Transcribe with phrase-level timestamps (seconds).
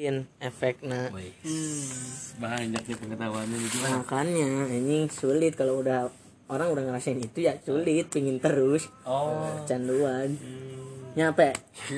[0.00, 1.28] in efeknya Wih,
[2.34, 4.00] banyak nih pengetahuannya gimana?
[4.00, 6.08] makanya ini sulit kalau udah
[6.48, 10.40] orang udah ngerasain itu ya sulit pingin terus Oh, canduan
[11.12, 11.52] nyampe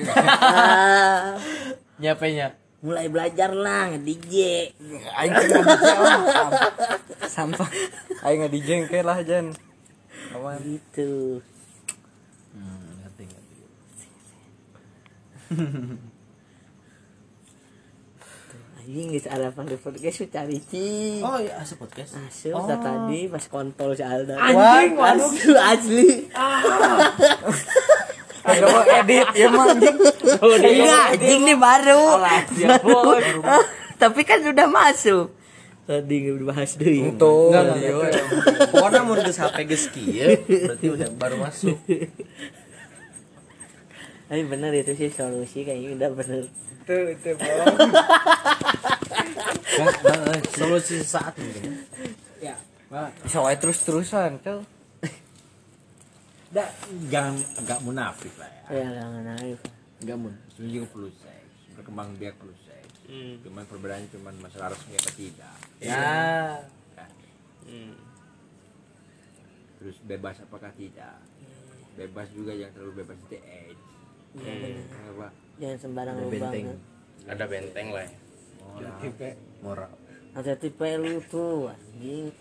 [0.09, 1.39] Ah,
[2.01, 2.59] nyapenya.
[2.79, 4.33] mulai belajar lah nge-DJ
[5.09, 6.19] Aing kan nggak DJ lah.
[7.25, 7.69] Sampah.
[8.21, 9.55] Aing nggak DJ kayak lah Jan.
[10.33, 10.59] Awan.
[10.59, 11.39] gitu
[12.51, 13.55] Hmm, ngerti ngerti.
[18.83, 21.23] anjing geus ada pada podcast su cari ci.
[21.23, 22.19] Oh iya, asup podcast.
[22.19, 22.67] Asup oh.
[22.67, 24.35] tadi pas kontol si Alda.
[24.35, 25.31] Anjing, waduh.
[25.31, 26.27] asu asli.
[28.43, 29.95] Kagak mau edit ya mah anjing.
[30.03, 32.03] enggak anjing nih baru.
[32.59, 33.23] Ya, boy.
[33.95, 35.31] tapi kan sudah masuk.
[35.87, 37.79] Tadi nggak bahas deh enggak.
[38.67, 41.79] Pokoknya mau geus HP geus kieu, berarti udah baru masuk.
[44.33, 46.41] tapi bener itu sih solusi kayaknya udah bener
[46.89, 47.65] Tuh, itu bro.
[50.03, 51.85] Nah, solusi saat mungkin.
[52.41, 52.57] Ya.
[53.21, 54.65] Bisa wae terus-terusan, tuh.
[56.49, 56.65] Da,
[57.13, 58.83] jangan agak munafik lah ya.
[58.83, 59.61] ya jangan naif
[60.01, 62.93] Enggak mun, setuju perlu seks, berkembang biak perlu seks.
[63.45, 65.57] Cuman perbedaannya cuman masalah resmi apa tidak.
[65.77, 66.01] Ya.
[66.97, 67.11] Kan?
[69.77, 71.21] Terus bebas apakah tidak?
[71.93, 73.82] Bebas juga yang terlalu bebas itu AIDS.
[74.33, 75.27] Kenapa?
[75.61, 76.65] jangan sembarang Ada lubang benteng.
[76.65, 76.75] ya.
[77.29, 78.11] Ada benteng lah ya.
[79.61, 79.91] Moral.
[80.33, 82.33] hati-hati pe lu tuh anjing.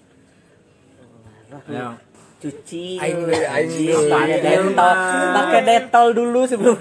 [1.69, 2.01] Yang
[2.41, 4.97] cuci Aing aing pakai detol
[5.37, 6.77] pakai detol dulu sebelum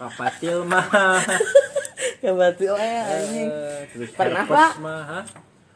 [0.00, 1.20] kapatil mah.
[2.24, 3.48] ya anjing
[3.92, 4.72] Terus Pernah, Pak?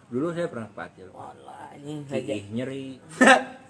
[0.09, 1.13] Dulu saya pernah patil.
[1.13, 2.97] Walah, anjing nyeri.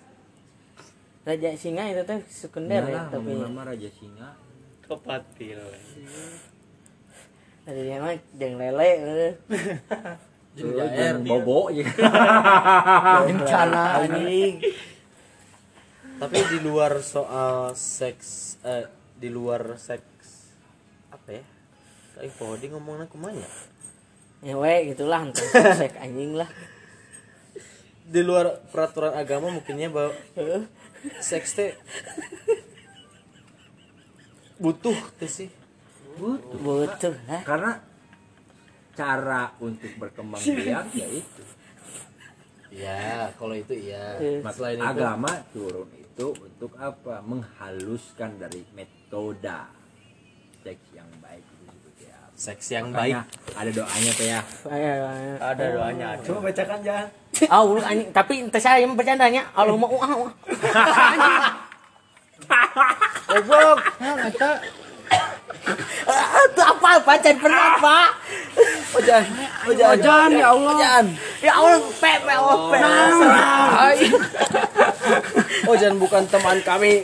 [1.25, 4.36] raja singa itu teh sekunder ya tapi nama Raja Singa.
[4.84, 5.56] Kepatil.
[7.64, 9.33] ada yang mah jeng lele eh.
[10.55, 11.83] Jeung Eh, bobo ya.
[13.25, 14.61] Bencana anjing
[16.14, 18.86] Tapi di luar soal seks eh
[19.18, 20.52] di luar seks
[21.11, 21.42] apa ya?
[22.14, 23.48] Kayak podi ngomongnya kumanya.
[24.45, 26.46] ya we gitulah tentang sek anjing lah
[28.05, 30.62] Di luar peraturan agama mungkinnya bahwa Heeh.
[31.20, 31.73] Seks teh
[34.59, 35.51] butuh tuh sih.
[36.15, 36.59] Butuh.
[36.63, 37.73] butuh lah Karena
[38.95, 41.42] cara untuk berkembang biak ya itu.
[42.75, 44.19] Ya, kalau itu iya.
[44.19, 44.42] Yes.
[44.42, 47.23] Mas Selain itu agama turun itu untuk apa?
[47.23, 49.59] Menghaluskan dari metode
[50.63, 52.23] seks yang baik itu seperti apa.
[52.34, 53.14] Seks yang baik.
[53.14, 54.40] Makanya ada doanya tuh ya.
[54.67, 55.33] Ayo, ayo.
[55.39, 56.06] Ada doanya.
[56.18, 56.22] Ada.
[56.27, 57.06] Coba bacakan Jan.
[57.50, 59.42] Ah, ulah anjing, tapi ente saya yang bercandanya.
[59.55, 60.11] Allah mau ah.
[60.11, 60.30] ah.
[63.30, 63.78] Goblok.
[64.02, 64.52] Hah, eta.
[66.05, 66.90] Ah, Itu apa?
[67.02, 67.98] Pacar pernah apa?
[68.98, 69.23] Ojan.
[69.70, 70.74] Ojan ya Allah.
[70.78, 71.06] Jangan.
[71.42, 72.78] Ya Allah, pepe, oh, pepe.
[75.64, 77.02] Oh, jangan bukan teman kami.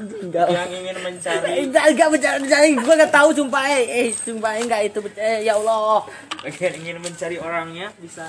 [0.00, 0.46] Enggak.
[0.48, 2.80] Yang ingin mencari Enggak, enggak bercanda, bercanda.
[2.80, 3.84] Gua enggak tahu sumpah eh.
[3.84, 5.38] Eh, sumpah eh, enggak itu bercanda.
[5.44, 6.00] Ya Allah.
[6.40, 8.24] yang ingin mencari orangnya bisa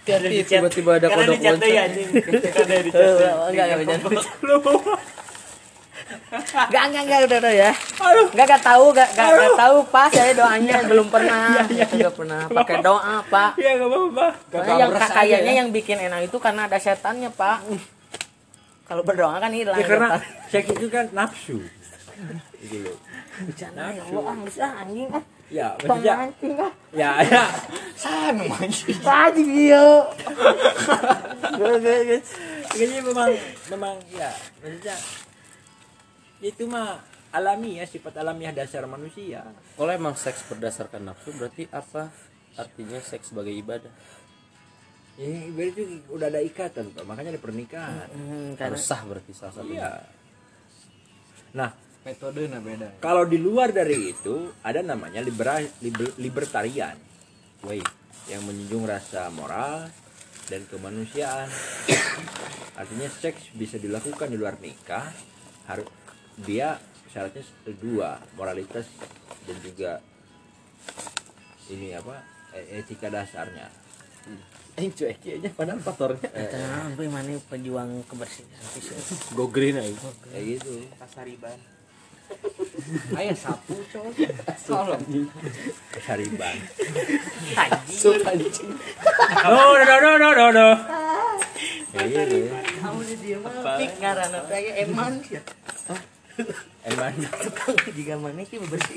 [0.00, 1.60] Tiba-tiba ada kodok loncat.
[1.68, 1.84] ya.
[2.50, 3.14] Karena di Eh,
[3.52, 4.08] Enggak, enggak bercanda.
[6.10, 7.70] Enggak, enggak, enggak udah udah ya.
[8.32, 10.08] Enggak enggak tahu, enggak enggak enggak tahu Pak.
[10.10, 11.46] Saya doanya belum pernah.
[11.68, 13.50] Itu enggak pernah pakai doa, Pak.
[13.60, 14.26] Ya enggak apa-apa.
[14.72, 17.58] Yang kayaknya yang bikin enak itu karena ada setannya, Pak.
[18.90, 19.78] Kalau berdoa kan hilang.
[19.78, 20.08] Ya karena
[20.50, 21.62] seks itu kan nafsu.
[22.58, 22.98] Gitu loh.
[23.40, 25.24] bercanda ya Allah, ah, bisa anjing ah.
[25.48, 26.72] Ya, maksudnya anjing ah.
[26.92, 27.44] ya ya
[27.96, 28.98] Sana anjing.
[29.00, 29.86] Anjing dia.
[32.68, 33.30] Kayaknya memang
[33.72, 34.28] memang ya
[34.60, 34.96] maksudnya
[36.44, 37.00] itu mah
[37.32, 39.46] alami ya sifat alamiah dasar manusia.
[39.78, 42.12] Kalau emang seks berdasarkan nafsu berarti apa
[42.58, 43.94] artinya seks sebagai ibadah?
[45.20, 47.04] Ya, berarti udah ada ikatan Pak.
[47.04, 48.08] makanya ada pernikahan.
[48.08, 49.84] Hmm, karena Harus sah berarti salah satunya.
[49.84, 49.92] Iya.
[51.60, 51.70] Nah,
[52.00, 52.96] Metode nah beda.
[53.04, 56.96] kalau di luar dari itu ada namanya libera, liber- libertarian.
[57.60, 57.84] Way
[58.32, 59.92] yang menjunjung rasa moral
[60.48, 61.52] dan kemanusiaan.
[62.80, 65.04] Artinya seks bisa dilakukan di luar nikah,
[65.68, 65.84] harus
[66.40, 66.80] dia
[67.12, 67.44] syaratnya
[67.76, 68.88] dua, moralitas
[69.44, 70.00] dan juga
[71.68, 72.16] ini apa?
[72.50, 73.68] e- etika dasarnya.
[74.78, 76.28] Aing cuek aja padahal faktornya.
[76.30, 78.60] Tenang, sampai mana pejuang kebersihan.
[79.34, 79.94] Go green aja.
[80.30, 80.86] Kayak gitu.
[80.98, 81.58] Kasariban.
[83.18, 84.14] Ayo sapu coy.
[84.62, 85.02] Tolong.
[85.98, 86.56] Sariban.
[87.90, 88.70] Sup anjing.
[89.42, 90.68] No, no, no, no, no, no.
[91.90, 92.38] Gitu.
[92.78, 95.12] Kamu di dia mah pik ngaran apa ya eman.
[96.88, 97.12] emang
[97.44, 98.96] tukang jika mana sih bersih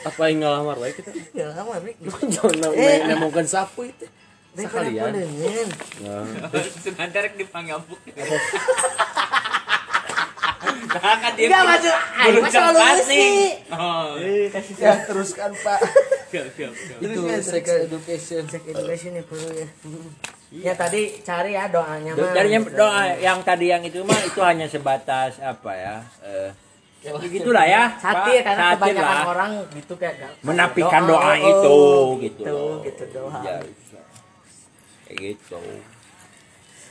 [0.00, 1.12] apa yang ngalamar wae kita
[1.52, 1.92] lama nih
[2.32, 3.04] jangan Eh.
[3.04, 4.08] nemokan sapu itu
[4.54, 5.10] Sekalian.
[5.10, 5.68] pelengan
[6.78, 7.98] Sebentar dipanggapuk.
[10.94, 13.30] Nah, kan dia Enggak masuk ayo selalu sih
[13.74, 14.14] Oh,
[14.78, 15.78] ya teruskan pak.
[17.02, 18.42] Itu sex education.
[18.46, 19.66] sex education ya perlu ya.
[20.54, 24.38] Ya tadi cari ya doanya mah dari yang doa yang tadi yang itu mah itu
[24.38, 26.54] hanya sebatas apa ya eh,
[27.26, 28.30] gitulah ya Pak.
[28.46, 29.24] karena Satir kebanyakan lah.
[29.28, 32.44] orang gitu kayak menapikan doa, oh, itu oh, gitu.
[32.46, 33.40] gitu gitu doa.
[33.44, 33.56] Ya.
[35.04, 35.60] Kayak gitu.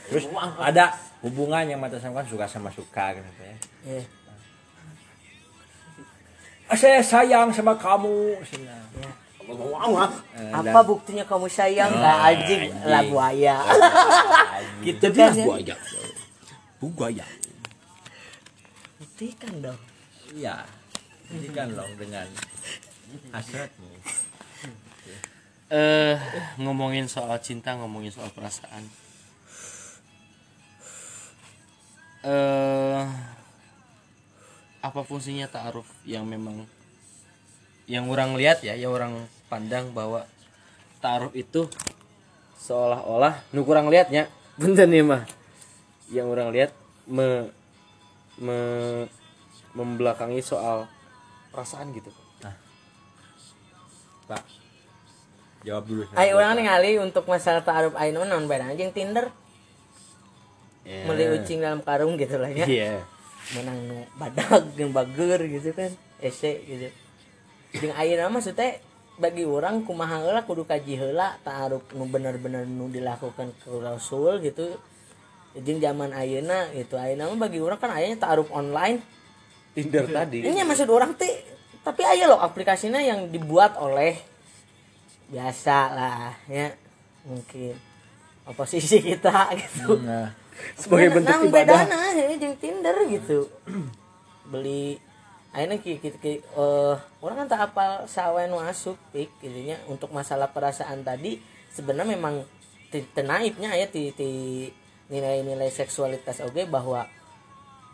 [0.04, 0.24] Terus
[0.58, 3.56] ada hubungan yang mata sama kan suka sama suka gitu ya.
[3.84, 4.04] Iya.
[6.64, 8.40] "Ah, saya sayang sama kamu.
[8.40, 8.76] Iya.
[9.44, 11.92] wow Eh, apa dan- buktinya kamu sayang?
[11.92, 12.62] Oh, nggak anjing.
[12.72, 12.88] anjing.
[12.88, 13.56] lah buaya.
[14.88, 15.44] Gitu kan ya.
[15.44, 15.76] buaya.
[16.80, 17.26] Buaya.
[18.96, 19.80] Buktikan dong.
[20.32, 20.64] Iya.
[21.28, 22.28] Jadi kan loh dengan
[23.32, 23.88] hasratmu
[25.74, 26.14] eh
[26.62, 28.86] ngomongin soal cinta ngomongin soal perasaan.
[32.22, 33.02] Eh
[34.84, 36.62] apa fungsinya ta'aruf yang memang
[37.90, 40.28] yang orang lihat ya yang orang pandang bahwa
[41.02, 41.66] ta'aruf itu
[42.62, 44.30] seolah-olah nu kurang lihatnya
[44.62, 45.26] bener nih mah.
[46.14, 46.70] Yang orang lihat
[47.10, 47.50] me,
[48.38, 49.10] me-
[49.74, 50.86] membelakangi soal
[51.50, 52.14] perasaan gitu.
[54.24, 54.63] Pak
[55.64, 59.32] jawab dulu Ayo orang ningali untuk masalah ta'aruf mah non beda anjing Tinder?
[60.84, 61.08] Ya.
[61.08, 62.68] beli ucing dalam karung gitu lah ya.
[62.68, 63.00] Iya.
[63.56, 65.88] Menang nu badag yang bager gitu kan
[66.20, 66.92] ese gitu.
[67.80, 68.78] Jeung ayeuna mah maksudnya
[69.16, 74.76] bagi orang kumaha heula kudu kaji heula ta'aruf nu bener-bener nu dilakukan ke Rasul gitu.
[75.56, 79.00] Jeung zaman ayeuna gitu ayeuna mah bagi orang kan ayahnya ta'aruf online.
[79.72, 80.44] Tinder tadi.
[80.44, 81.32] Ini maksud orang teh
[81.80, 84.16] tapi aja loh aplikasinya yang dibuat oleh
[85.28, 86.72] biasa lah ya.
[87.24, 87.72] Mungkin
[88.44, 90.00] oposisi kita gitu.
[90.00, 90.32] Nah
[90.78, 91.80] sebagai bentuk Nah, ibadah.
[91.82, 93.48] bedana ya jeung Tinder gitu.
[94.52, 95.00] Beli
[95.50, 99.78] akhirnya ki, ki, ki- eh, orang kan tak apal sawe nu asup pik gitu nya
[99.86, 101.38] untuk masalah perasaan tadi
[101.70, 102.42] sebenarnya memang
[102.90, 104.30] tenaipnya ya ti, ti
[105.06, 107.06] nilai-nilai seksualitas oke bahwa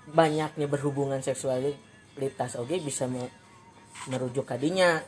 [0.07, 3.33] banyaknya berhubungan seksualitas oke bisa me-
[4.07, 5.01] merujuk kadinya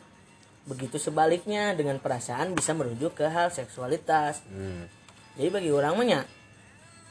[0.62, 4.86] begitu sebaliknya dengan perasaan bisa merujuk ke hal seksualitas Hmm.
[5.34, 6.20] jadi bagi orang mah nya,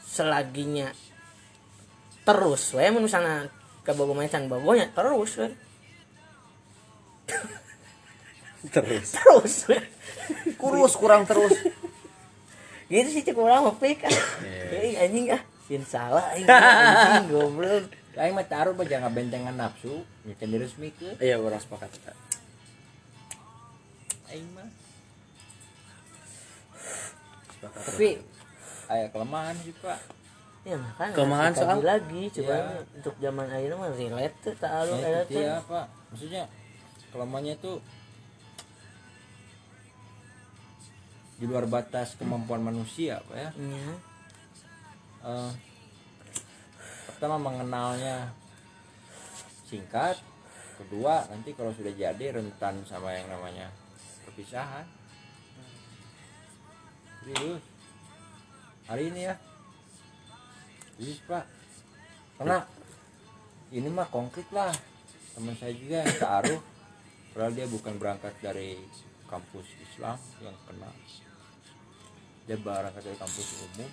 [0.08, 0.88] selaginya
[2.22, 3.50] terus we mun misalnya
[3.82, 5.48] ke bogo macan bogonya terus we.
[8.70, 9.78] terus terus we.
[10.56, 11.52] kurus kurang terus
[12.86, 14.12] gitu sih cek orang mah pik ah.
[14.72, 20.04] Eh, anjing ah sin salah anjing, anjing goblok Aing mah taruh aja nggak bentengan nafsu,
[20.28, 21.16] ya kan diresmikeun.
[21.16, 21.88] iya orang sepakat
[24.32, 24.68] Aing mah.
[27.62, 28.08] Tapi
[28.88, 29.98] aya kelemahan sih pak.
[30.62, 31.78] ya makanya Kelemahan soal?
[31.82, 32.78] lagi coba Ya.
[32.94, 35.86] untuk zaman akhirnya mah relate tuh tak alu Ya, ada itu ya pak.
[36.08, 36.42] Maksudnya
[37.10, 37.76] kelemahannya tuh
[41.34, 43.50] di luar batas kemampuan manusia pak ya.
[43.52, 43.94] Iya.
[45.22, 45.50] Eh,
[47.08, 48.30] pertama mengenalnya
[49.66, 50.18] singkat
[50.78, 53.66] kedua nanti kalau sudah jadi rentan sama yang namanya
[54.42, 54.86] perpisahan
[57.22, 57.62] serius?
[58.90, 59.38] Hari ini ya?
[60.98, 61.46] Serius pak?
[62.42, 62.66] Karena
[63.70, 64.74] ini mah konkret lah.
[65.38, 66.58] Teman saya juga yang taruh.
[67.30, 68.82] Padahal dia bukan berangkat dari
[69.30, 70.90] kampus Islam yang kena.
[72.50, 73.90] Dia berangkat dari kampus umum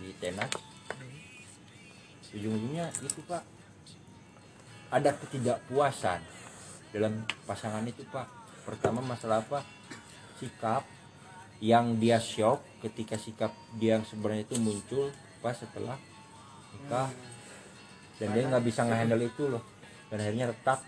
[0.00, 0.48] di tenas.
[2.32, 3.44] Ujung-ujungnya itu pak
[4.88, 6.24] ada ketidakpuasan
[6.96, 9.64] dalam pasangan itu pak pertama masalah apa?
[10.40, 10.84] Sikap
[11.60, 15.12] yang dia shock ketika sikap dia yang sebenarnya itu muncul
[15.44, 15.96] pas setelah
[16.76, 17.08] nikah.
[18.20, 19.64] Dan dia nggak bisa ngehandle itu loh.
[20.12, 20.80] Dan akhirnya retak.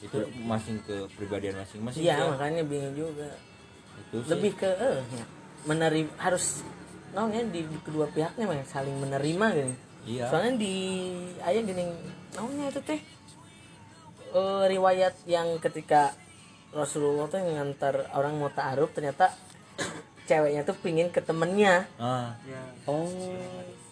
[0.00, 2.32] Itu masing ke pribadian masing-masing iya ya.
[2.32, 3.28] makanya bingung juga.
[4.08, 4.32] Itu sih.
[4.32, 5.26] lebih ke eh ya,
[5.68, 6.64] menerima harus
[7.10, 9.74] naonnya di, di kedua pihaknya mah saling menerima gini
[10.06, 10.24] iya.
[10.30, 10.74] Soalnya di
[11.42, 11.84] ayah gini
[12.38, 13.00] naonnya itu teh
[14.32, 16.14] eh, riwayat yang ketika
[16.70, 19.34] Rasulullah tuh ngantar orang mau ta'aruf ternyata
[20.30, 21.86] ceweknya tuh pingin ke temennya.
[21.98, 22.38] Ah.
[22.86, 23.10] Oh.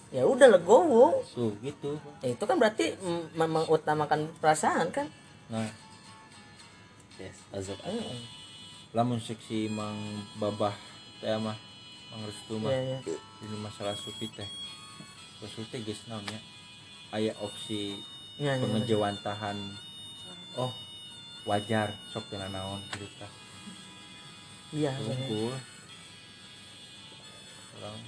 [0.09, 1.21] Ya udah legowo.
[1.29, 1.99] Tuh gitu.
[2.23, 5.11] Ya, itu kan berarti mm, mengutamakan perasaan kan?
[5.51, 5.69] Nah.
[7.19, 7.35] Yes.
[7.51, 7.79] Azab.
[7.83, 8.23] Heeh.
[8.89, 10.01] lamun seksi mang
[10.41, 10.73] babah
[11.21, 11.53] teh mah
[12.09, 13.17] mang restu mah Iya, iya.
[13.45, 14.49] ini masalah supi teh.
[15.45, 16.41] Rasul teh geus naon nya
[17.13, 18.01] aya opsi
[18.41, 18.63] Ya, ya.
[18.65, 19.59] pengejawantahan
[20.59, 20.73] oh
[21.47, 23.33] wajar sok kena naon tah
[24.69, 24.93] iya.
[25.01, 25.57] Unggul.
[27.79, 27.99] orang.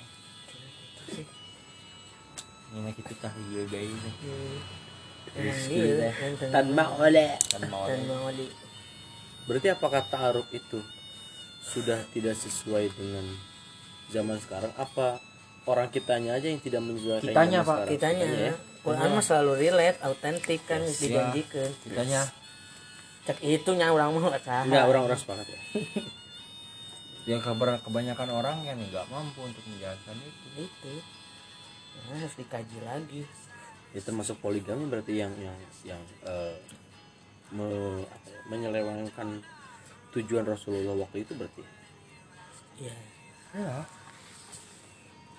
[2.71, 3.33] Ini kita tah.
[5.31, 6.75] Emang Rizky iya, yang tenang.
[6.75, 7.39] tanpa oleh
[7.71, 7.87] mau
[8.35, 8.51] di
[9.47, 10.83] berarti apakah ta'aruf itu
[11.63, 13.25] sudah tidak sesuai dengan
[14.11, 14.75] zaman sekarang?
[14.75, 15.23] Apa
[15.71, 17.91] orang kitanya aja yang tidak menyesuaikan Kitanya, Pak, sekarang?
[17.95, 18.27] kitanya.
[18.27, 18.55] Ya?
[18.81, 21.71] Quran mah selalu relate autentik kan dijanjikan.
[21.85, 22.21] Kitanya
[23.29, 24.65] cek itu nya orang mah saha.
[24.65, 25.61] enggak orang-orang sepakat ya.
[27.31, 30.67] Yang kabar kebanyakan orang yang nggak mampu untuk menjalankan itu.
[30.67, 30.93] Itu.
[32.09, 33.23] Nah, harus dikaji lagi.
[33.93, 36.57] Itu termasuk poligami berarti yang yang yang eh,
[37.53, 39.45] me- ya, menyelewengkan
[40.17, 41.63] tujuan Rasulullah waktu itu berarti.
[42.81, 42.97] Iya.
[43.55, 43.75] Ya.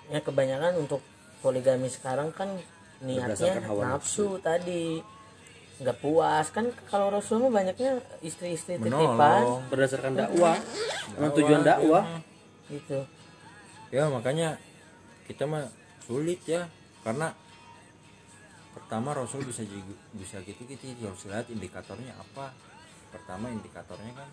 [0.06, 1.02] Ya kebanyakan untuk
[1.42, 2.56] poligami sekarang kan
[3.02, 5.02] niatnya nafsu tadi
[5.80, 6.46] nggak puas.
[6.52, 10.58] Kan kalau Rasul mah banyaknya istri-istri titipan berdasarkan dakwah.
[11.16, 12.04] Memang tujuan dakwah.
[12.68, 13.00] gitu.
[13.92, 14.56] Ya makanya
[15.30, 15.68] kita mah
[16.04, 16.68] sulit ya.
[17.02, 17.32] Karena
[18.72, 22.52] pertama Rasul bisa juga, bisa gitu kita harus lihat indikatornya apa.
[23.12, 24.28] Pertama indikatornya kan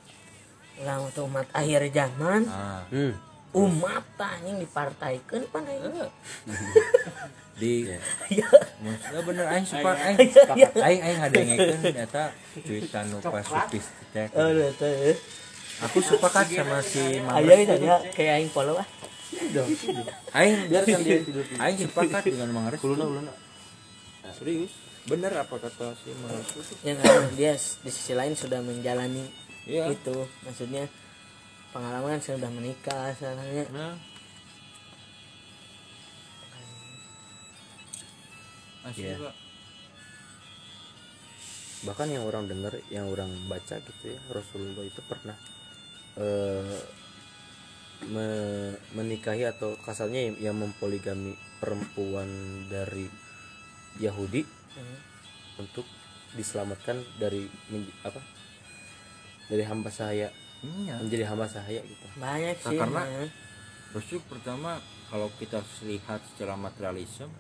[0.80, 2.48] orang untuk umat akhir zaman.
[2.48, 3.29] Nah hmm.
[3.50, 5.82] Umat tanya dipartaikan pan aing.
[7.58, 7.74] di
[8.30, 8.48] Ya.
[8.80, 12.26] maksudnya bener aing suka aing sepakat aing aing ngadengekeun eta
[12.62, 15.18] cuitan nu pasukis teh Oh, udah tuh.
[15.84, 18.88] aku sepakat sama si Mama Ayo itu ya kayak aing follow ah.
[20.40, 23.34] aing biarkan dia tidur aing sepakat dengan Mang Restu kuluna kuluna
[24.40, 24.72] serius?
[25.10, 26.38] Bener apa kata si Mang
[26.86, 26.98] Yang
[27.36, 29.26] dia di sisi lain sudah menjalani
[29.68, 29.90] iya.
[29.92, 30.16] itu
[30.46, 30.86] maksudnya
[31.70, 33.94] pengalaman kan sudah menikah soalnya nah
[38.90, 39.22] Iya.
[41.86, 45.38] Bahkan yang orang dengar yang orang baca gitu ya Rasulullah itu pernah
[46.18, 46.80] eh,
[48.10, 52.28] me- menikahi atau kasarnya yang, mempoligami perempuan
[52.72, 53.06] dari
[54.00, 55.00] Yahudi Hmm.
[55.66, 55.82] untuk
[56.38, 57.50] diselamatkan dari
[58.06, 58.22] apa
[59.50, 60.30] dari hamba sahaya
[60.62, 60.96] iya.
[60.98, 62.06] Menjadi hamba sahaya gitu.
[62.16, 63.30] Banyak Nah, sih karena- nah.
[63.90, 64.78] Rasul pertama
[65.10, 67.32] kalau kita lihat secara materialisme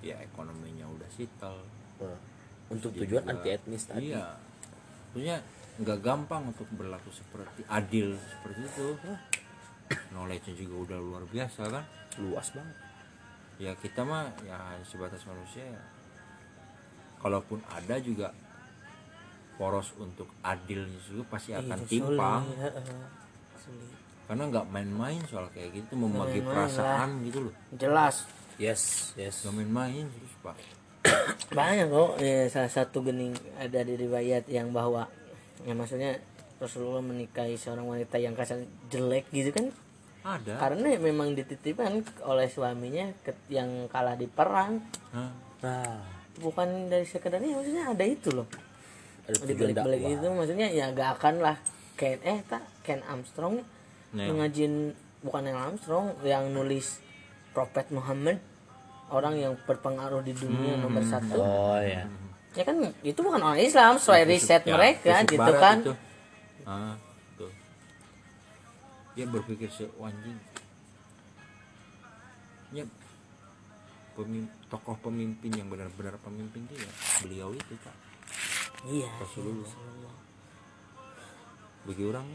[0.00, 1.56] ya ekonominya udah sital.
[1.96, 2.18] Nah,
[2.68, 4.10] untuk Dia tujuan juga- anti etnis tadi.
[4.10, 4.36] iya.
[5.08, 5.36] Maksudnya
[5.74, 8.86] nggak gampang untuk berlaku seperti adil seperti itu.
[10.10, 11.84] Knowledge juga udah luar biasa kan?
[12.18, 12.76] Luas banget.
[13.56, 15.82] Ya kita mah ya sebatas manusia ya.
[17.16, 18.36] kalaupun ada juga
[19.54, 22.42] poros untuk adilnya juga pasti akan Itu timpang.
[22.44, 22.74] sulit.
[23.58, 23.90] Sulit.
[24.24, 27.54] karena nggak main-main soal kayak gitu membagi perasaan gitu loh.
[27.76, 28.24] Jelas.
[28.56, 29.44] Yes yes.
[29.44, 30.56] nggak main-main terus pak.
[31.56, 35.04] Banyak kok ya, salah satu gening ada di riwayat yang bahwa
[35.60, 36.16] ya maksudnya
[36.56, 39.68] Rasulullah menikahi seorang wanita yang kasar jelek gitu kan?
[40.24, 40.56] Ada.
[40.56, 44.80] Karena memang dititipkan oleh suaminya ke- yang kalah di perang.
[45.12, 45.30] Hah?
[45.60, 45.96] nah
[46.36, 48.44] bukan dari sekedarnya maksudnya ada itu loh
[49.24, 51.56] ada tujuan dakwah itu maksudnya ya gak akan lah
[51.94, 53.62] Ken eh tak Ken Armstrong
[54.12, 54.34] Neil.
[54.34, 57.00] ngajin bukan Neil Armstrong yang nulis
[57.50, 58.42] Prophet Muhammad
[59.08, 62.04] orang yang berpengaruh di dunia nomor satu oh ya
[62.52, 65.94] ya kan itu bukan orang Islam sesuai riset Ya, mereka gitu kan itu.
[66.62, 66.94] Ah,
[67.34, 67.50] tuh.
[69.12, 70.38] Dia berpikir se anjing.
[72.70, 72.84] Ya,
[74.14, 76.88] pemim- tokoh pemimpin yang benar-benar pemimpin ya
[77.20, 77.94] beliau itu pak
[78.84, 79.72] iya Rasulullah.
[81.84, 82.26] bagi orang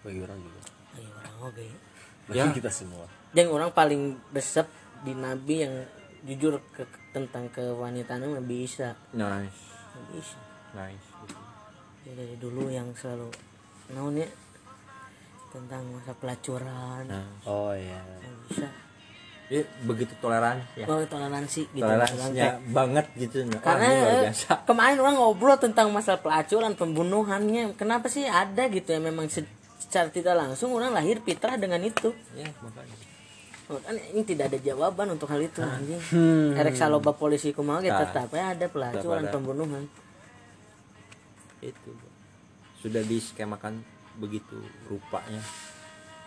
[0.00, 0.60] bagi orang juga.
[0.94, 1.66] Ayo, orang oke.
[2.28, 2.48] Bagi Ya.
[2.48, 3.04] kita semua.
[3.36, 4.64] Yang orang paling resep
[5.04, 5.74] di Nabi yang
[6.24, 9.60] jujur ke, tentang kewanitaan mah bisa nice.
[10.12, 10.40] Bisa
[10.72, 11.08] nice.
[12.04, 13.28] Ya, dari dulu yang selalu
[13.92, 14.28] naonnya
[15.52, 17.04] tentang masa pelacuran.
[17.04, 18.68] Nah oh ya yang bisa
[19.44, 20.86] dia begitu toleransi ya.
[20.88, 23.44] Oh toleransi gitu toleransinya banget gitu.
[23.44, 24.48] Nah, karena ini luar eh, biasa.
[24.68, 27.76] kemarin orang ngobrol tentang masalah pelacuran pembunuhannya.
[27.76, 29.00] Kenapa sih ada gitu ya?
[29.04, 29.44] Memang se-
[29.76, 32.16] secara tidak langsung orang lahir fitrah dengan itu.
[32.32, 32.96] Ya makanya.
[33.64, 36.00] Kan ini tidak ada jawaban untuk hal itu anjing.
[36.56, 38.00] erek saloba polisi kumaha Nah.
[38.00, 39.84] tetap ya ada pelacuran pembunuhan.
[41.60, 41.92] Itu
[42.80, 43.80] sudah diskemakan
[44.16, 45.40] begitu rupanya.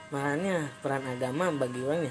[0.10, 2.10] Makanya peran agama bagi orang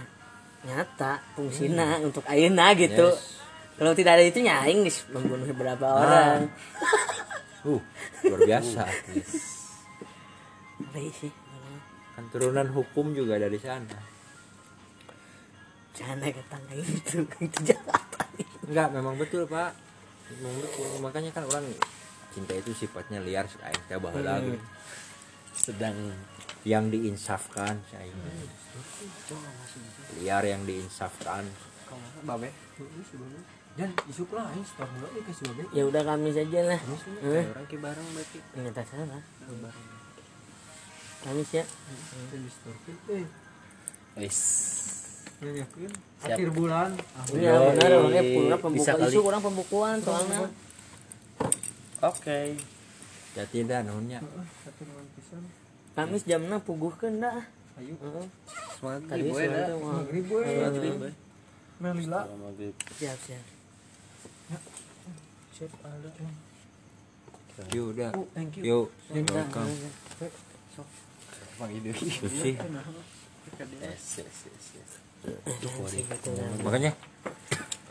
[0.66, 3.14] ya nyata fungsinya untuk ayeuna gitu.
[3.14, 3.38] Yes.
[3.76, 6.40] kalau tidak ada itu nyaing geus membunuh beberapa orang.
[7.66, 7.82] Uh
[8.22, 8.86] luar biasa.
[10.94, 11.32] Baik sih?
[12.14, 13.98] Kan turunan hukum juga dari sana.
[15.98, 18.22] Jangan naik ke tangga itu itu Jakarta.
[18.70, 19.74] Enggak memang betul pak.
[20.38, 20.86] Memang betul.
[21.02, 21.66] Makanya kan orang
[22.30, 24.62] cinta itu sifatnya liar sih aing teh baheula gitu.
[25.66, 26.14] Sedang
[26.62, 28.14] yang diinsafkan si aing
[30.22, 31.42] liar yang diinsafkan.
[32.22, 32.54] Babe.
[33.76, 35.64] Dan isuk lah ini setor dulu nih kasih babe.
[35.74, 36.80] Ya udah kami saja lah.
[36.82, 39.22] Orang ke bareng berarti ini tak salah
[41.26, 41.64] Kamis ya?
[42.30, 43.26] Dan distorkan eh.
[44.22, 44.40] Wis.
[46.22, 46.94] Akhir bulan.
[47.34, 49.10] Iya benar makanya pulang Bisa pembuka kali.
[49.10, 50.46] isu kurang pembukuan soalnya.
[52.06, 52.54] Oke.
[53.36, 55.05] Jadi bulan pisan
[55.96, 57.40] Kamis jam 6 puguhkeun dah
[57.76, 57.92] ayo.
[57.96, 58.26] Heeh.
[58.76, 59.00] semangat.
[59.08, 59.22] Tadi
[61.76, 62.20] melila.
[62.96, 63.44] Siap siap.
[65.56, 66.10] Siap ada
[67.72, 68.62] yuk udah oh thank you.
[68.68, 69.70] Yuk Udah, welcome.
[69.72, 69.92] udah.
[71.56, 72.52] panggil dia Susi
[73.80, 74.90] yes yes yes yes
[75.24, 76.60] dah.
[76.60, 76.92] makanya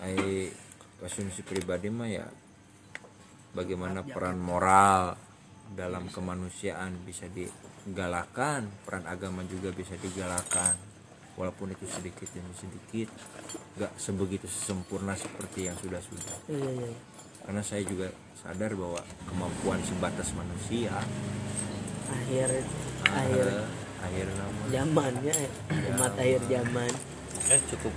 [0.06, 0.54] ai
[1.02, 2.30] asumsi pribadi mah ya
[3.58, 5.18] bagaimana peran moral
[5.74, 10.78] dalam kemanusiaan bisa digalakan peran agama juga bisa digalakan
[11.36, 13.10] walaupun itu sedikit demi sedikit
[13.76, 17.00] nggak sebegitu sempurna seperti yang sudah sudah iya iya iya.
[17.44, 18.08] karena saya juga
[18.40, 20.96] sadar bahwa kemampuan sebatas manusia
[22.08, 22.50] akhir
[23.10, 23.66] akhir eh,
[24.06, 25.36] akhir nama zamannya
[25.92, 26.92] umat akhir zaman
[27.52, 27.94] eh cukup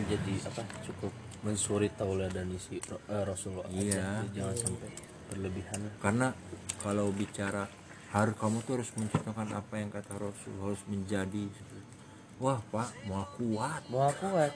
[0.00, 3.80] menjadi apa cukup mensuri tauladan si Ro- eh, Rasulullah aja.
[3.80, 4.08] Iya.
[4.26, 4.90] Jadi jangan sampai
[5.30, 5.80] berlebihan.
[6.02, 6.34] Karena
[6.82, 7.70] kalau bicara
[8.10, 11.46] harus kamu tuh harus menciptakan apa yang kata Rasul harus menjadi
[12.42, 13.82] wah pak mau kuat.
[13.86, 14.50] Mau kuat.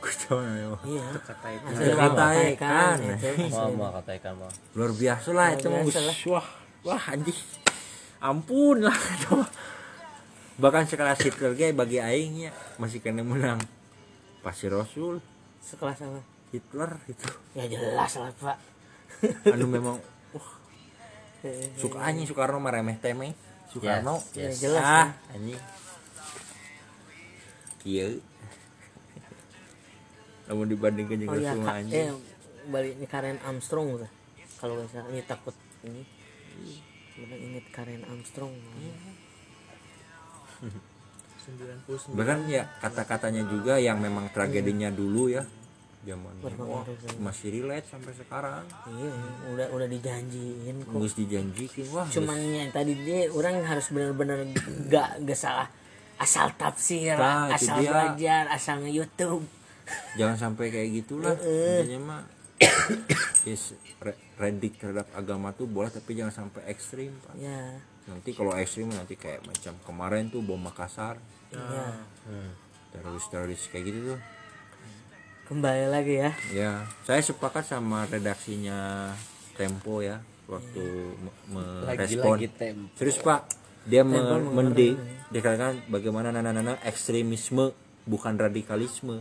[0.83, 2.97] Iya kata itu Asli Katakan.
[2.99, 4.50] itu mau mau katakan mau.
[4.75, 6.16] Luar biasa lah itu lah.
[6.33, 6.47] wah
[6.83, 7.38] wah anjing.
[8.25, 8.97] Ampun lah
[10.54, 12.50] bahkan sekelas Hitler ge bagi aingnya
[12.81, 13.61] masih kena menang.
[14.43, 15.21] Pasti Rasul.
[15.61, 16.21] Sekelas apa?
[16.50, 17.28] Hitler itu.
[17.52, 18.57] Ya jelas lah pak.
[19.50, 19.99] Anu memang
[21.77, 23.33] suka anjing Soekarno mah remeh temeh.
[23.69, 24.61] Soekarno ya yes.
[24.61, 25.37] jelas ah kan.
[25.37, 25.61] anjing.
[27.85, 28.13] Kieu.
[30.49, 31.97] Namun dibandingkan oh dengan iya semua anjing.
[31.97, 32.09] eh
[32.69, 34.11] balik ini Karen Armstrong tuh.
[34.61, 36.02] Kalau nggak salah ini takut ini.
[37.15, 38.54] Benar inget Karen Armstrong.
[42.17, 45.45] Bahkan ya kata-katanya juga yang memang tragedinya dulu ya
[46.04, 46.84] zaman wah,
[47.19, 48.62] masih relate sampai sekarang.
[48.86, 49.12] Iya
[49.50, 50.93] udah udah dijanjiin kok.
[50.93, 54.45] Nggak dijanjikan wah cuman yang tadi dia orang harus benar-benar
[54.93, 55.69] gak gak salah.
[56.14, 57.90] Asal tafsir Nah, asal dia.
[57.90, 59.43] belajar asal YouTube
[60.17, 61.36] jangan sampai kayak gitulah.
[61.36, 62.23] Intinya mah
[64.04, 67.34] re- redik terhadap agama tuh boleh tapi jangan sampai ekstrim Pak.
[67.36, 71.17] ya nanti kalau ekstrim nanti kayak macam kemarin tuh bom Makassar.
[71.52, 71.99] Ya
[72.95, 74.19] teroris teroris kayak gitu tuh
[75.45, 76.30] kembali lagi ya.
[76.50, 76.73] Ya
[77.04, 79.13] saya sepakat sama redaksinya
[79.54, 80.19] Tempo ya
[80.50, 80.83] waktu
[81.52, 82.89] me- merespon tempo.
[82.97, 83.47] Serius pak
[83.85, 84.97] dia me- mending
[85.28, 87.73] dikatakan bagaimana nana-nana ekstremisme
[88.04, 89.21] bukan radikalisme.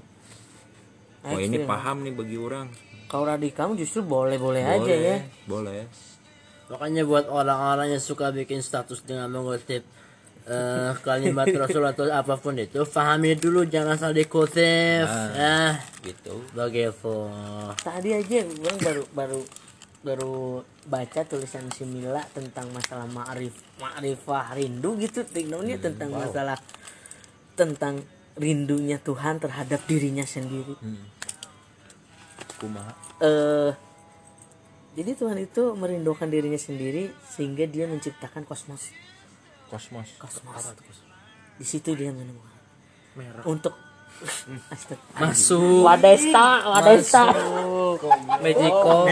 [1.24, 1.70] Oh ini Ekstrim.
[1.70, 2.68] paham nih bagi orang.
[3.08, 5.18] Kalau radikal justru boleh-boleh aja ya.
[5.46, 5.88] boleh.
[6.68, 9.86] Makanya buat orang-orang yang suka bikin status dengan mengutip
[10.48, 15.08] eh, kalimat Rasul atau apa pun itu pahami dulu jangan salah dikutip.
[15.08, 16.44] Ah gitu.
[16.52, 17.18] Begitu
[17.80, 19.40] tadi aja orang baru baru
[20.04, 20.36] baru
[20.88, 25.24] baca tulisan si Mila tentang masalah ma'rif ma'rifah rindu gitu.
[25.24, 26.60] Teknologi tentang masalah
[27.56, 28.04] tentang
[28.36, 30.76] rindunya Tuhan terhadap dirinya sendiri.
[32.60, 33.72] Kumaha eh
[34.94, 38.94] jadi Tuhan itu merindukan dirinya sendiri sehingga dia menciptakan kosmos
[39.74, 40.78] kosmos kosmos
[41.58, 42.54] di situ dia menemukan
[43.50, 43.74] untuk
[44.70, 45.02] Astaga.
[45.18, 47.34] masuk Wadesta, Wadesta.
[48.46, 49.10] Magicom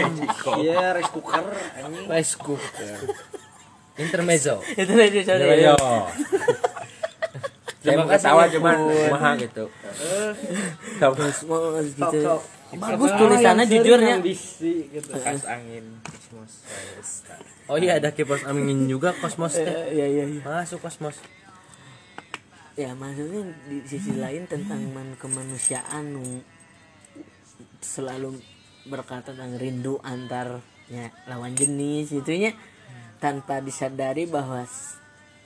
[0.62, 1.44] iya rice cooker
[2.06, 2.96] rice cooker
[3.98, 5.74] intermezzo yo
[7.82, 9.66] saya mau ketawa cuman kumaha gitu
[11.02, 12.38] Kosmos gitu.
[12.72, 14.16] Bagus tulisannya jujurnya.
[14.24, 15.12] bisi gitu.
[15.12, 16.00] Kas angin
[17.68, 19.64] oh iya ada kipas angin juga kosmos teh.
[19.92, 20.42] Iya iya iya.
[20.44, 21.16] masuk kosmos.
[22.72, 26.40] Ya maksudnya di sisi lain tentang man kemanusiaan nu
[27.84, 28.40] selalu
[28.88, 32.56] berkata tentang rindu antarnya lawan jenis itunya
[33.20, 34.66] tanpa disadari bahwa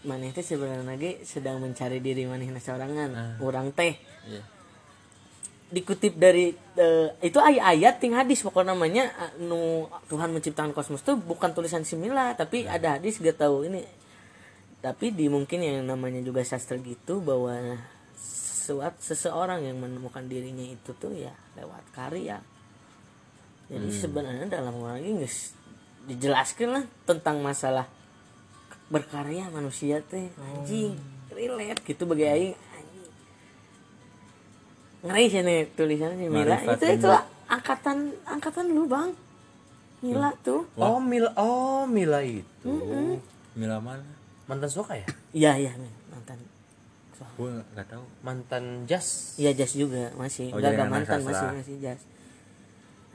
[0.06, 3.42] maneh teh sebenarnya lagi sedang mencari diri maneh sorangan.
[3.42, 3.98] Orang teh.
[4.26, 4.55] Iya.
[5.66, 11.18] Dikutip dari eh, itu ayat-ayat ting hadis pokoknya namanya eh, nu Tuhan menciptakan kosmos itu
[11.18, 13.82] bukan tulisan simila tapi ada hadis gak tahu ini.
[14.78, 17.80] Tapi di mungkin yang namanya juga sastra gitu bahwa
[18.14, 22.38] sesuatu seseorang yang menemukan dirinya itu tuh ya lewat karya.
[23.66, 25.58] Jadi sebenarnya dalam orang ini geus
[26.06, 27.90] dijelaskan lah tentang masalah
[28.86, 30.94] berkarya manusia teh anjing
[31.34, 32.54] relate gitu bagi aing
[35.06, 37.10] ngeri sih nih tulisannya si Mila Marifat itu itu
[37.46, 39.10] angkatan angkatan lu bang
[39.96, 42.72] Mila tuh Oh Mila, oh Mila itu
[43.54, 44.04] Mila mana
[44.46, 45.06] mantan Soka ya?
[45.32, 46.38] iya iya men, mantan
[47.16, 49.36] gue nggak tahu Mantan Jas.
[49.36, 51.32] iya Jas juga masih Oh, jadi enggak anak mantan sastra.
[51.32, 52.00] masih masih Jas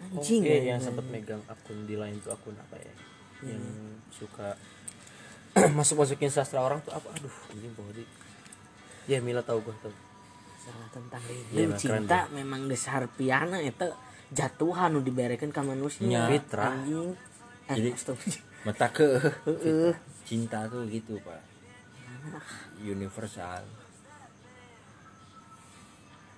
[0.02, 0.66] anjing iya, men.
[0.68, 2.94] yang sempat megang akun di lain tuh akun apa ya?
[3.46, 3.64] Yang
[4.10, 4.58] suka
[5.78, 7.06] masuk masukin sastra orang tuh apa?
[7.12, 8.06] Aduh, anjing pokoknya.
[9.06, 9.94] Ya Mila tahu gua tahu.
[10.92, 13.88] Tentang rindu keren cinta memang besar piana itu
[14.32, 16.08] jatuhan nu diberekeun ka manusia.
[16.08, 16.28] Nya.
[16.32, 16.72] Fitrah.
[16.76, 17.16] anjing.
[17.72, 17.94] Eh, Jadi-
[18.62, 19.08] mata ke
[20.28, 21.42] cinta tuh gitu pak.
[22.78, 23.66] Universal.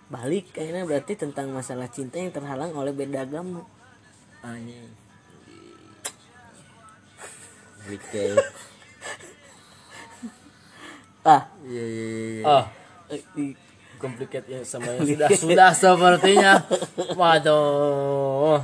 [0.07, 3.65] Balik kayaknya berarti tentang masalah cinta yang terhalang oleh beda agama.
[4.45, 4.87] Anjing.
[11.23, 11.47] Ah.
[11.63, 12.07] Iya iya
[12.43, 12.43] iya.
[12.43, 12.65] Ah,
[14.03, 16.53] eh, di- complicated ya sama yang sudah sudah sepertinya.
[17.15, 18.59] Waduh.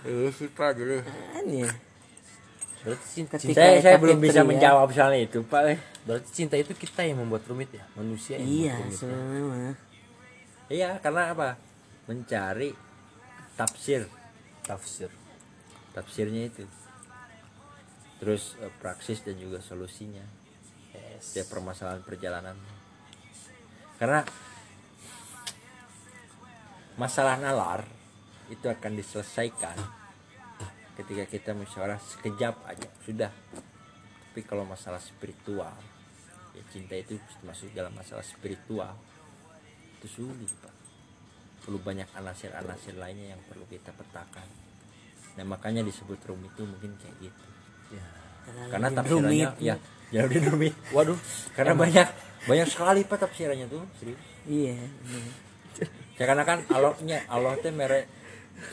[0.00, 1.02] Iya sih pak dulu.
[1.34, 1.68] aneh
[2.80, 4.46] Berarti cinta, cinta, Saya saya belum bisa ya.
[4.46, 5.76] menjawab soal itu pak.
[6.00, 9.76] berarti cinta itu kita yang membuat rumit ya, manusia yang iya sebenarnya mah
[10.66, 11.48] Iya karena apa?
[12.08, 12.72] Mencari
[13.52, 14.08] tafsir
[14.64, 15.12] Tafsir.
[15.92, 16.64] tafsirnya itu.
[18.16, 20.24] Terus eh, praksis dan juga solusinya.
[20.90, 21.36] Yes.
[21.36, 22.56] setiap permasalahan perjalanan
[24.00, 24.24] karena
[26.96, 27.84] masalah nalar
[28.48, 29.76] itu akan diselesaikan
[30.96, 32.88] ketika kita musyawarah sekejap aja.
[33.04, 33.28] Sudah.
[34.30, 35.76] Tapi kalau masalah spiritual
[36.56, 38.96] ya cinta itu masuk dalam masalah spiritual
[40.00, 40.72] itu sulit pak.
[41.60, 44.48] Perlu banyak anasir-anasir lainnya yang perlu kita petakan.
[45.36, 47.44] Nah makanya disebut rumit itu mungkin kayak gitu
[48.70, 49.74] karena tafsirannya ya
[50.10, 50.74] ya udah rumit.
[50.96, 51.18] Waduh,
[51.54, 52.08] karena banyak
[52.46, 53.82] banyak sekali pak tafsirannya tuh.
[53.98, 54.20] Serius?
[54.46, 54.76] Iya
[55.06, 55.34] bener.
[56.20, 58.04] ya karena kan Allahnya Allah teh mere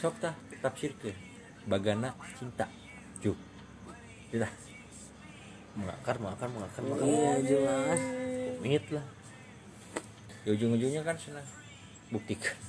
[0.03, 1.13] sok tah tafsir ke
[1.69, 2.65] bagana cinta.
[3.21, 3.37] Juk
[4.33, 4.51] tidak
[5.77, 7.05] mengakar, mengakar, mengakar, mengakar.
[7.07, 8.01] iya jelas.
[8.59, 9.05] Mingit lah.
[10.43, 11.47] ya ujung-ujungnya kan senang.
[12.09, 12.66] Buktikan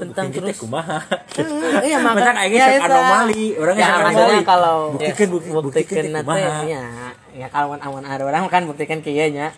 [0.00, 0.98] tentang terus kumaha
[1.86, 4.40] iya Masa makanya kayaknya sok anomali, orang ya anomali.
[4.42, 6.60] kalau Buktikan, buk- buktikan nanti kumaha.
[6.64, 6.84] ya
[7.30, 9.52] ya kalau awan ada orang kan buktikan kayaknya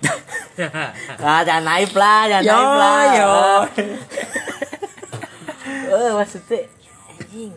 [1.25, 3.35] ah jangan naik lah jangan Yo, naik lah yo.
[5.93, 6.59] eh maksudnya
[7.11, 7.53] anjing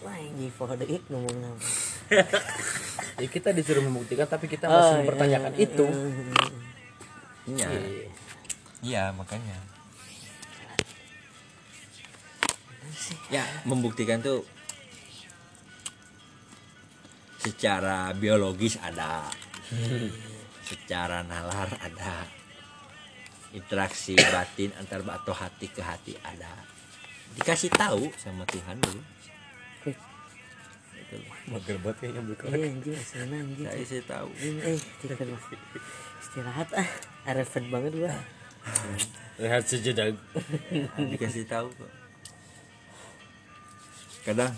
[0.00, 1.58] wah anjing for the it ngomong nama
[3.14, 5.84] Ya, kita disuruh membuktikan tapi kita Oh, masih iya, mempertanyakan iya, itu.
[7.46, 7.68] iya Iya.
[8.82, 9.56] iya makanya
[13.30, 14.46] ya membuktikan tuh
[17.42, 19.26] secara biologis ada.
[20.62, 22.22] Secara nalar ada.
[23.52, 26.54] Interaksi batin antar atau hati ke hati ada.
[27.36, 29.02] Dikasih tahu sama Tuhan dulu.
[29.82, 31.16] Gitu.
[31.50, 32.48] Mager banget kayaknya bukan.
[32.56, 34.28] iya anjing aslinya anjing saya sih tahu.
[34.40, 34.78] Eh
[36.22, 36.88] istirahat ah.
[37.28, 38.14] Arefet banget gua.
[39.42, 40.16] Lihat sejedak.
[40.96, 42.01] dikasih tahu kok
[44.22, 44.54] kadang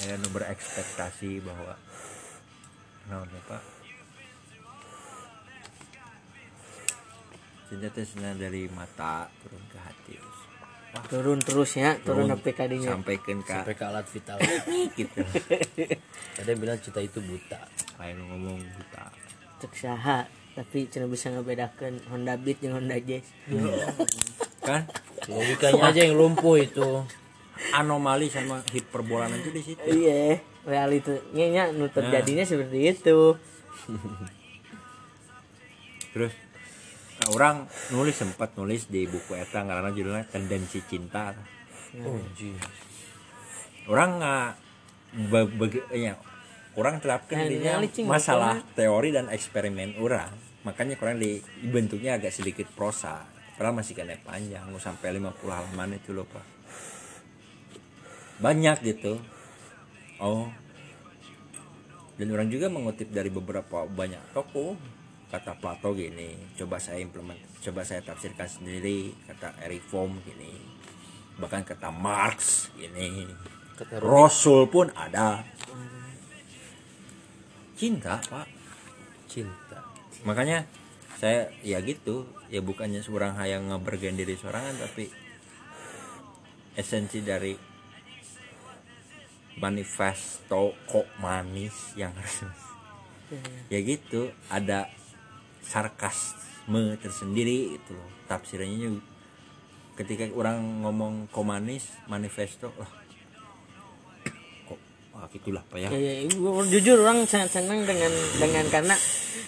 [0.00, 1.76] saya nu berekspektasi bahwa
[3.12, 3.60] naonnya pak
[7.70, 10.14] cenah dari mata turun ke hati.
[11.06, 14.38] Turun terus ya turun sampai kadinya sampaikan ke Sampai ke alat vital.
[14.98, 15.22] gitu.
[16.42, 17.62] Ada bilang cinta itu buta.
[18.02, 19.04] lain ngomong buta.
[19.62, 20.26] Cek saha
[20.58, 23.30] tapi cina bisa ngebedakan Honda Beat dengan Honda Jazz.
[24.66, 24.90] Kan?
[25.30, 27.06] Logikanya aja yang lumpuh itu.
[27.76, 29.84] Anomali sama hiperbola itu di situ.
[29.84, 33.36] Iya realitanya nya nu terjadinya seperti itu.
[36.12, 36.34] Terus
[37.20, 37.56] nah, orang
[37.94, 41.32] nulis sempat nulis di buku eta karena judulnya tendensi cinta.
[42.02, 42.18] Oh,
[43.90, 44.50] orang nggak
[45.90, 46.14] ya,
[46.78, 50.30] orang terapkan Nah, masalah teori dan eksperimen orang.
[50.62, 53.24] Makanya kurang di bentuknya agak sedikit prosa.
[53.56, 56.60] Padahal masih kena panjang sampai 50 halaman itu loh pak
[58.40, 59.20] banyak gitu.
[60.20, 60.48] Oh.
[62.16, 64.76] Dan orang juga mengutip dari beberapa banyak tokoh.
[65.30, 70.58] Kata Plato gini coba saya implement coba saya tafsirkan sendiri kata Eric Fromm gini.
[71.38, 73.30] Bahkan kata Marx gini
[73.78, 75.46] Kata Rasul pun ada.
[77.78, 78.48] Cinta pak.
[79.30, 79.78] Cinta.
[80.26, 80.66] makanya
[81.16, 82.26] saya ya gitu.
[82.50, 85.06] Ya bukannya seorang hayang ngebergen diri sorangan tapi
[86.74, 87.69] esensi dari
[89.56, 92.54] manifesto kok manis yang harus.
[93.70, 94.90] Ya gitu ada
[95.62, 98.10] sarkasme tersendiri itu loh.
[98.26, 99.02] Tafsirannya juga
[99.98, 102.88] ketika orang ngomong kok manis manifesto lah.
[104.66, 104.78] Kok
[105.14, 105.88] ah, gitulah pak ya.
[105.92, 106.30] Ya, ya,
[106.70, 108.08] jujur orang sangat senang dengan
[108.38, 108.96] dengan karena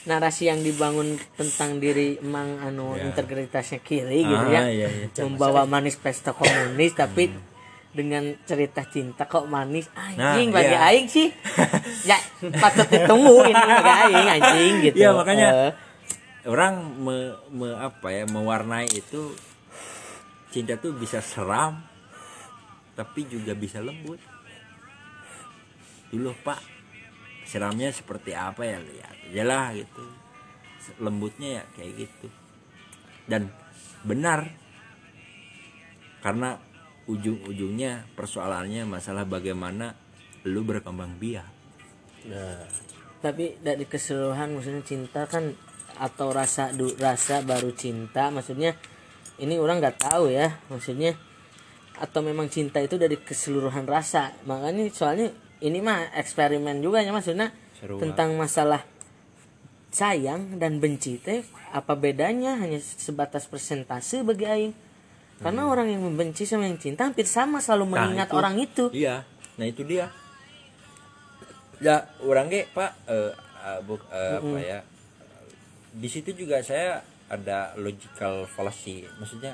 [0.04, 3.06] narasi yang dibangun tentang diri emang anu Ya.
[3.08, 4.62] integritasnya kiri gitu Ah, ya.
[4.68, 5.06] iya, iya.
[5.24, 7.30] membawa manifesto komunis tapi
[7.92, 9.86] dengan cerita cinta kok manis?
[9.92, 10.88] Anjing Nah, bagi iya.
[10.88, 11.28] aing sih.
[12.08, 12.18] Ya
[12.58, 14.96] patut ditunggu ini bagi aing anjing gitu.
[14.98, 15.72] Iya, makanya Eh,
[16.50, 17.16] orang me,
[17.52, 19.36] me- apa ya mewarnai itu
[20.50, 21.78] cinta tuh bisa seram
[22.92, 24.18] tapi juga bisa lembut.
[26.10, 26.60] Dulu pak
[27.46, 30.04] seramnya seperti apa ya lihat aja lah gitu.
[30.98, 32.28] Lembutnya ya kayak gitu.
[33.24, 33.48] Dan
[34.02, 34.50] benar
[36.20, 36.58] karena
[37.10, 39.94] ujung-ujungnya persoalannya masalah bagaimana
[40.46, 41.48] lu berkembang biak.
[43.22, 45.54] Tapi dari keseluruhan maksudnya cinta kan
[45.98, 48.74] atau rasa du, rasa baru cinta maksudnya
[49.38, 51.14] ini orang nggak tahu ya maksudnya
[51.98, 54.34] atau memang cinta itu dari keseluruhan rasa.
[54.46, 55.30] Makanya soalnya
[55.62, 58.82] ini mah eksperimen juga ya maksudnya Seru tentang masalah
[59.92, 62.58] sayang dan benci teh apa bedanya?
[62.58, 64.74] Hanya sebatas persentase bagi aing
[65.42, 68.36] karena orang yang membenci sama yang cinta hampir sama selalu Nah, mengingat itu.
[68.38, 69.16] orang itu Iya,
[69.58, 70.06] nah itu dia.
[71.82, 74.80] Ya, orang ge Pak eh, eh, bu- eh, apa ya?
[75.92, 79.52] Di situ juga saya ada logical fallacy, maksudnya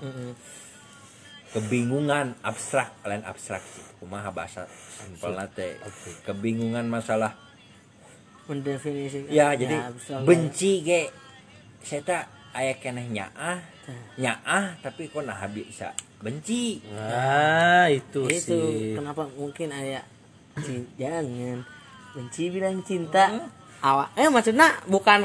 [1.48, 3.80] kebingungan abstrak, lain abstraksi.
[3.98, 5.80] Kumaha bahasa simpel teh.
[6.22, 7.34] Kebingungan masalah
[8.48, 10.24] mendefinisikan ya jadi absolut.
[10.24, 11.12] benci ge
[11.84, 12.22] saya tak
[12.56, 13.04] aya keneh
[13.88, 16.84] nyaah nyaah tapi kok nah bisa benci?
[16.92, 18.92] Ah itu, itu sih.
[18.92, 20.04] kenapa mungkin ayah
[21.00, 21.64] jangan
[22.12, 23.48] benci bilang cinta.
[23.78, 25.22] Awak eh maksudnya bukan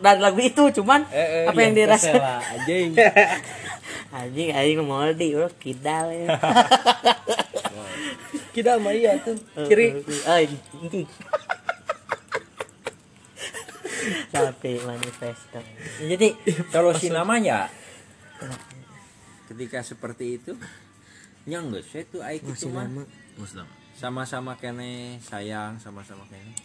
[0.00, 2.10] dari lagu itu cuman Eh, eh, apa yang dirasa?
[2.40, 2.96] anjing.
[4.10, 6.34] Anjing aing mau di bro kidal ya.
[8.56, 9.38] Kita mah iya tuh
[9.70, 10.02] kiri.
[10.26, 11.06] anjing
[14.30, 15.60] tapi manifesto.
[16.00, 16.28] Jadi
[16.72, 17.68] kalau si namanya
[19.50, 20.52] ketika seperti itu
[21.48, 22.86] nya enggak saya tuh aik itu mah
[24.00, 26.56] sama-sama kene sayang sama-sama kene.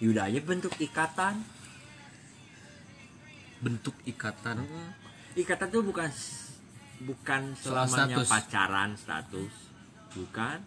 [0.00, 1.44] Yuda aja bentuk ikatan.
[3.60, 4.64] Bentuk ikatan.
[5.36, 6.08] Ikatan tuh bukan
[7.04, 8.28] bukan selamanya status.
[8.32, 9.54] pacaran status.
[10.16, 10.58] Bukan.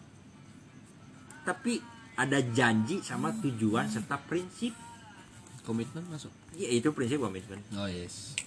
[1.42, 1.82] Tapi
[2.14, 4.70] ada janji sama tujuan serta prinsip.
[5.66, 6.30] Komitmen masuk.
[6.54, 7.58] Ya itu prinsip komitmen.
[7.74, 8.38] Oh yes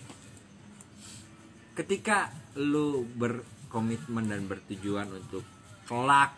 [1.78, 5.46] ketika lu berkomitmen dan bertujuan untuk
[5.86, 6.34] kelak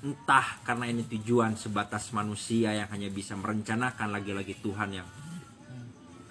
[0.00, 5.08] entah karena ini tujuan sebatas manusia yang hanya bisa merencanakan lagi-lagi Tuhan yang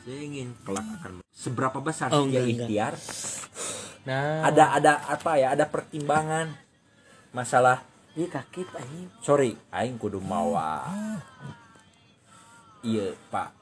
[0.01, 2.95] saya ingin kelak akan seberapa besar Oh, dia ikhtiar?
[4.07, 4.47] Nah.
[4.47, 5.51] Ada ada apa ya?
[5.51, 6.55] Ada pertimbangan
[7.35, 7.83] masalah
[8.15, 10.87] ini kaki anjing sorry aing kudu mawa.
[12.81, 13.56] Iya pak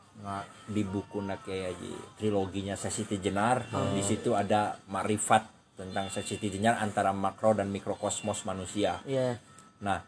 [0.65, 1.78] di buku kayak
[2.17, 9.04] triloginya Sesiti Jenar di situ ada marifat tentang Sesiti Jenar antara makro dan mikrokosmos manusia
[9.06, 9.38] ya
[9.84, 10.01] nah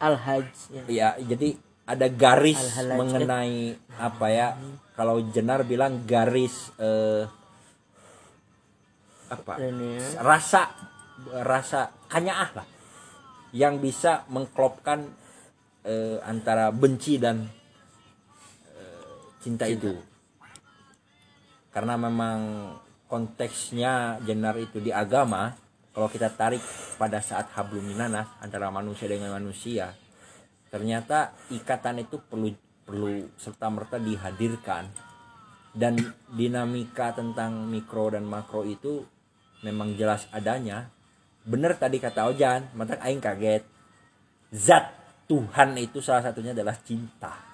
[0.00, 0.82] al hajj ya.
[0.88, 2.98] ya jadi ada garis Al-Halaj.
[2.98, 3.58] mengenai
[4.02, 4.48] apa ya
[4.98, 7.30] kalau Jenar bilang garis eh,
[9.30, 10.22] apa Ini ya.
[10.22, 10.70] rasa
[11.30, 12.66] rasa kanyaah lah
[13.54, 15.06] yang bisa mengklopkan
[15.86, 17.46] eh, antara benci dan
[19.46, 19.94] cinta, itu.
[21.70, 22.38] Karena memang
[23.06, 25.54] konteksnya jenar itu di agama
[25.94, 26.60] kalau kita tarik
[26.98, 29.94] pada saat hablum minanas antara manusia dengan manusia
[30.76, 32.50] ternyata ikatan itu perlu
[32.84, 35.14] perlu serta merta dihadirkan.
[35.76, 36.00] Dan
[36.32, 39.04] dinamika tentang mikro dan makro itu
[39.60, 40.88] memang jelas adanya.
[41.44, 43.60] Bener tadi kata Ojan mata aing kaget.
[44.56, 44.88] Zat
[45.28, 47.45] Tuhan itu salah satunya adalah cinta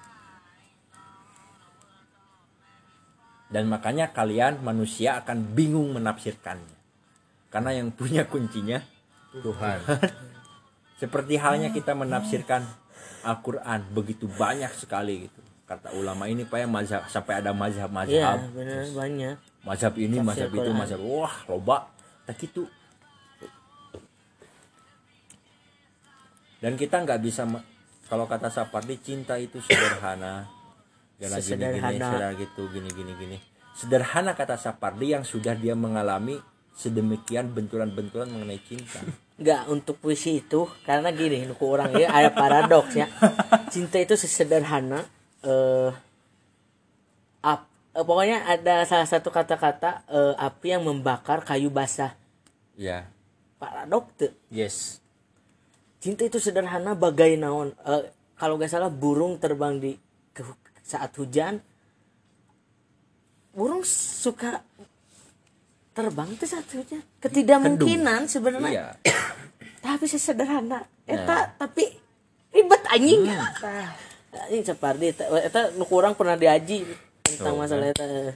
[3.53, 6.73] dan makanya kalian manusia akan bingung menafsirkannya.
[7.53, 8.81] Karena yang punya kuncinya
[9.29, 9.77] Tuhan.
[10.97, 12.65] Seperti halnya kita menafsirkan
[13.21, 15.41] Al-Quran begitu banyak sekali gitu.
[15.69, 19.35] Kata ulama ini pak ya mazhab sampai ada mazhab iya benar banyak.
[19.63, 21.93] Mazhab ini Tafsir mazhab itu mazhab wah loba.
[22.25, 22.65] Tak gitu.
[26.57, 27.45] Dan kita nggak bisa
[28.09, 30.62] kalau kata Sapardi cinta itu sederhana
[31.17, 31.89] Gana gini gini Sesederhana.
[31.93, 33.37] sederhana gitu gini gini gini.
[33.73, 36.37] Sederhana kata Sapardi yang sudah dia mengalami
[36.73, 39.01] sedemikian benturan-benturan mengenai cinta.
[39.41, 43.09] Nggak untuk puisi itu karena gini nuku orang ya ada paradoks ya.
[43.73, 45.05] Cinta itu sesederhana
[45.41, 45.91] eh
[47.43, 52.13] ap, eh, pokoknya ada salah satu kata-kata eh, api yang membakar kayu basah.
[52.77, 53.09] Ya.
[53.57, 54.33] Paradoks tuh.
[54.53, 55.01] Yes.
[55.97, 57.73] Cinta itu sederhana bagai naon.
[57.85, 59.95] Eh, kalau gak salah burung terbang di
[60.83, 61.63] saat hujan
[63.55, 64.59] burung suka
[65.93, 67.01] terbang itu saat hujan.
[67.21, 68.69] Ketidakmungkinan sebenarnya.
[68.69, 68.87] Iya.
[69.85, 70.83] Tapi sesederhana.
[71.03, 71.91] Eta tapi
[72.55, 73.27] ribet anjing.
[73.27, 73.91] Tah,
[74.47, 76.87] anjing seperti eta eta nu kurang pernah diaji
[77.27, 78.31] tentang Oh, masalah eta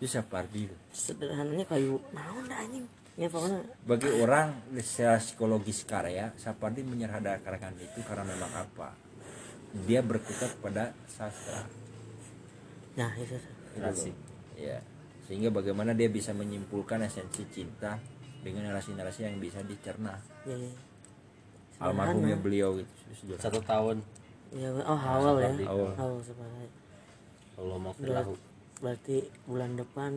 [0.00, 2.88] bisa pardi sederhananya kayu naon dah anjing?
[3.12, 3.60] Ya pokoknya.
[3.84, 8.96] Bagi orang secara psikologis karya Sapardi menyederhanakan itu karena memang apa
[9.88, 11.64] dia berkutat pada sastra.
[12.96, 13.36] Nah itu
[13.80, 14.14] Asik.
[14.54, 14.78] ya.
[15.24, 17.96] Sehingga bagaimana dia bisa menyimpulkan esensi cinta
[18.44, 20.18] dengan narasi-narasi yang bisa dicerna.
[20.44, 20.72] Ya, ya.
[21.82, 23.42] almarhumnya beliau gitu sederhana.
[23.42, 23.96] satu tahun.
[24.52, 25.50] Ya, oh awal ya.
[25.66, 25.90] Awal.
[25.96, 26.70] awal sebenarnya.
[27.56, 28.38] Kalau mau Ber-
[28.78, 29.16] berarti
[29.48, 30.12] bulan depan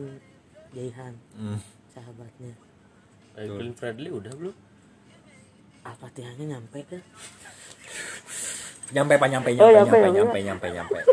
[0.74, 1.58] Jaihan Hmm.
[1.90, 2.52] sahabatnya.
[3.36, 4.56] Glenn Fredly udah belum?
[5.86, 6.98] Al-Fatihahnya nyampe ke
[8.94, 10.38] nyampe pak nyampe Oh, nyampe nyampe, nyampe nyampe.
[10.42, 10.98] nyampe nyampe.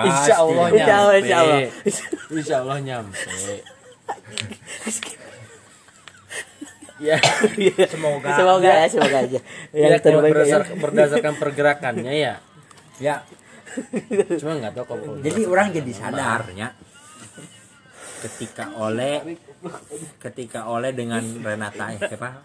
[0.00, 0.80] Nyampe Insya Allah Pasti.
[0.80, 1.20] Insya Allah, nyampe.
[1.20, 1.60] Insya Allah.
[2.32, 3.20] Insya Allah nyampe.
[7.00, 7.16] Ya.
[7.88, 8.28] Semoga.
[8.36, 9.40] Semoga ya semoga aja.
[9.72, 10.36] Yang ya terbaik ya.
[10.36, 12.34] berdasarkan, berdasarkan pergerakannya ya.
[13.00, 13.24] Ya.
[14.36, 16.68] Cuma nggak tahu kalau jadi orang jadi sadarnya
[18.20, 19.40] ketika oleh
[20.20, 22.44] ketika oleh dengan Renata ya siapa?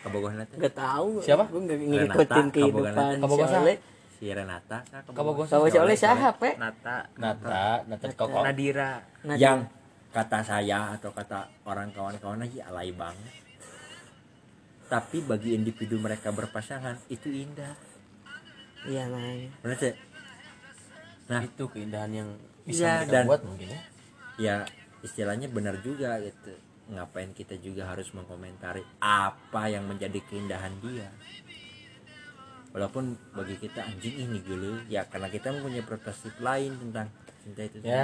[0.00, 0.54] Kabogoh Renata.
[0.54, 1.18] Gak tahu.
[1.20, 1.44] Siapa?
[1.50, 3.16] gue gak Renata, ngikutin kehidupan Kabogohan.
[3.20, 3.60] Kabogohan.
[3.66, 3.76] Oleh
[4.14, 6.38] si Renata Kabogoh Sama si Oleh siapa?
[6.38, 7.10] Pe Nata.
[7.18, 8.06] Nata Nata.
[8.14, 8.40] Koko.
[8.46, 9.02] Nadira.
[9.34, 9.66] Yang
[10.14, 13.34] kata saya atau kata orang kawan-kawan lagi alay banget.
[14.86, 17.74] Tapi bagi individu mereka berpasangan itu indah.
[18.84, 19.94] Iya makanya benar sih
[21.24, 21.40] nah.
[21.40, 22.28] Itu keindahan yang
[22.68, 23.80] bisa kita dan- buat mungkin ya.
[24.36, 24.56] Ya
[25.00, 26.52] istilahnya benar juga gitu.
[26.92, 31.08] Ngapain kita juga harus mengomentari apa yang menjadi keindahan dia
[32.74, 37.06] walaupun bagi kita anjing ini dulu ya karena kita mempunyai perspektif lain tentang
[37.44, 38.02] cinta itu ya.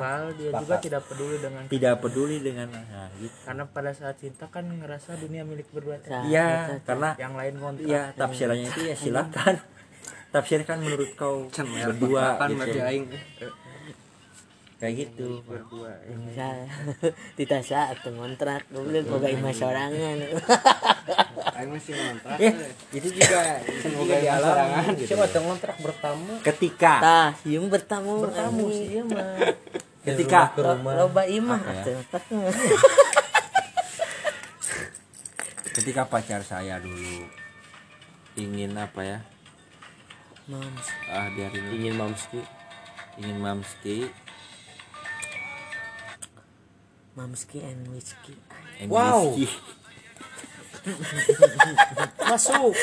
[0.00, 3.36] Padahal dia juga tidak peduli dengan tidak peduli dengan nah, gitu.
[3.44, 6.00] karena pada saat cinta kan ngerasa dunia milik berdua.
[6.24, 9.60] Iya, itu, karena yang lain kontrak ya tafsirannya itu ya silakan.
[10.28, 12.80] Tafsirkan menurut kau berdua gitu.
[14.78, 15.40] kayak gitu.
[16.28, 16.48] Bisa
[17.36, 20.16] tidak saat kontrak gue bilang boga imah sorangan
[22.38, 22.50] ya
[22.92, 23.40] itu juga
[23.80, 25.14] itu juga dialami gitu.
[25.14, 26.32] siapa tuh ngontrak bertamu?
[26.40, 26.92] Ketika.
[27.00, 28.24] Tah siung bertamu.
[28.24, 29.36] Bertamu iya mah.
[30.04, 30.52] Ketika.
[30.56, 31.98] Lo- loba imah Apa ya?
[32.00, 32.48] atuh.
[35.78, 37.26] ketika pacar saya dulu
[38.34, 39.18] ingin apa ya?
[40.48, 42.40] Mams ah biarin ini ingin mamski
[43.18, 44.08] ingin mamski
[47.12, 48.38] Mamski and Whiskey.
[48.78, 49.34] And Wow.
[49.34, 49.50] whiskey.
[52.30, 52.74] masuk.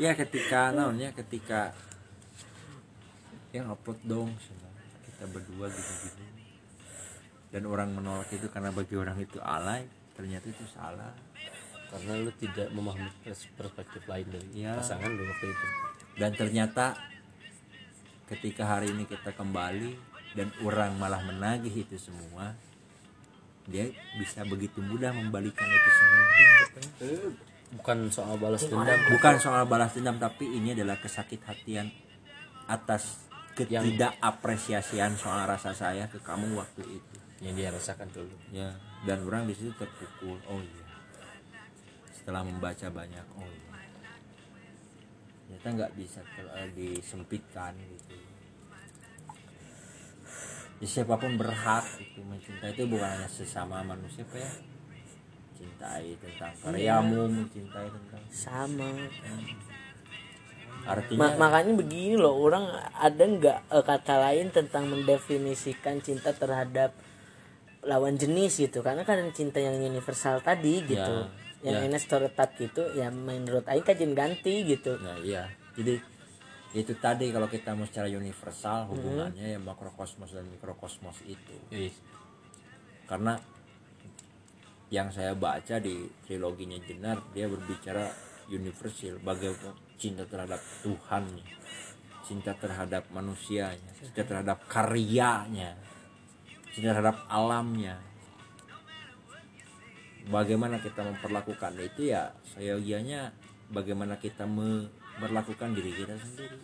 [0.00, 1.76] Ya ketika non ya ketika
[3.52, 4.32] yang upload dong
[5.04, 6.24] kita berdua gitu-gitu
[7.52, 9.84] dan orang menolak itu karena bagi orang itu alay
[10.16, 11.12] ternyata itu salah.
[11.92, 14.80] Karena lu tidak memahami pers- perspektif lain dari Iya.
[14.80, 15.66] pasangan lu waktu itu.
[16.16, 16.96] Dan ternyata
[18.24, 19.92] ketika hari ini kita kembali
[20.32, 22.56] dan orang malah menagih itu semua
[23.66, 26.24] dia bisa begitu mudah membalikan itu semua.
[27.78, 28.98] Bukan soal balas dendam.
[29.14, 31.88] Bukan soal balas dendam tapi ini adalah kesakit hatian
[32.66, 33.22] atas
[33.54, 37.16] ketidakapresiasian soal rasa saya ke kamu waktu itu.
[37.42, 38.70] Yang dia rasakan dulu ya
[39.02, 40.38] dan orang di situ terpukul.
[40.50, 40.86] Oh iya.
[42.14, 43.70] Setelah membaca banyak oh iya.
[45.46, 46.20] Ternyata nggak bisa
[46.56, 48.31] eh, disempitkan gitu
[50.82, 54.52] ya, siapa pun berhak itu mencintai itu bukan hanya sesama manusia apa ya.
[55.54, 58.90] Cintai tentang karyamu mencintai tentang sama.
[60.82, 62.66] Artinya Ma- makanya begini loh orang
[62.98, 66.90] ada nggak eh, kata lain tentang mendefinisikan cinta terhadap
[67.86, 68.82] lawan jenis gitu.
[68.82, 71.16] Karena kan cinta yang universal tadi gitu.
[71.30, 71.86] Ya, yang ya.
[71.86, 74.98] ini stereotip gitu ya menurut Aing kajian ganti gitu.
[74.98, 75.46] Nah iya,
[75.78, 76.02] jadi
[76.72, 81.56] itu tadi kalau kita mau secara universal hubungannya ya makrokosmos dan mikrokosmos itu.
[81.68, 81.92] Ih,
[83.04, 83.36] Karena
[84.88, 88.08] yang saya baca di triloginya Jenar dia berbicara
[88.48, 91.44] universal bagaimana cinta terhadap Tuhannya,
[92.24, 95.76] cinta terhadap manusianya, cinta terhadap karyanya,
[96.72, 98.00] cinta terhadap alamnya.
[100.22, 103.34] bagaimana kita memperlakukan itu ya seyogianya
[103.74, 104.86] bagaimana kita me-
[105.16, 106.58] memperlakukan diri kita sendiri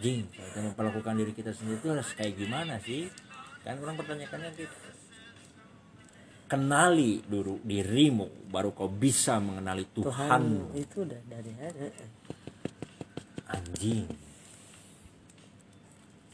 [0.00, 3.12] Jing, kalau kita memperlakukan diri kita sendiri itu harus kayak gimana sih?
[3.60, 4.76] Kan orang pertanyakannya gitu.
[6.48, 11.92] Kenali dulu dirimu, baru kau bisa mengenali Tuhan itu udah dari hari
[13.52, 14.08] Anjing.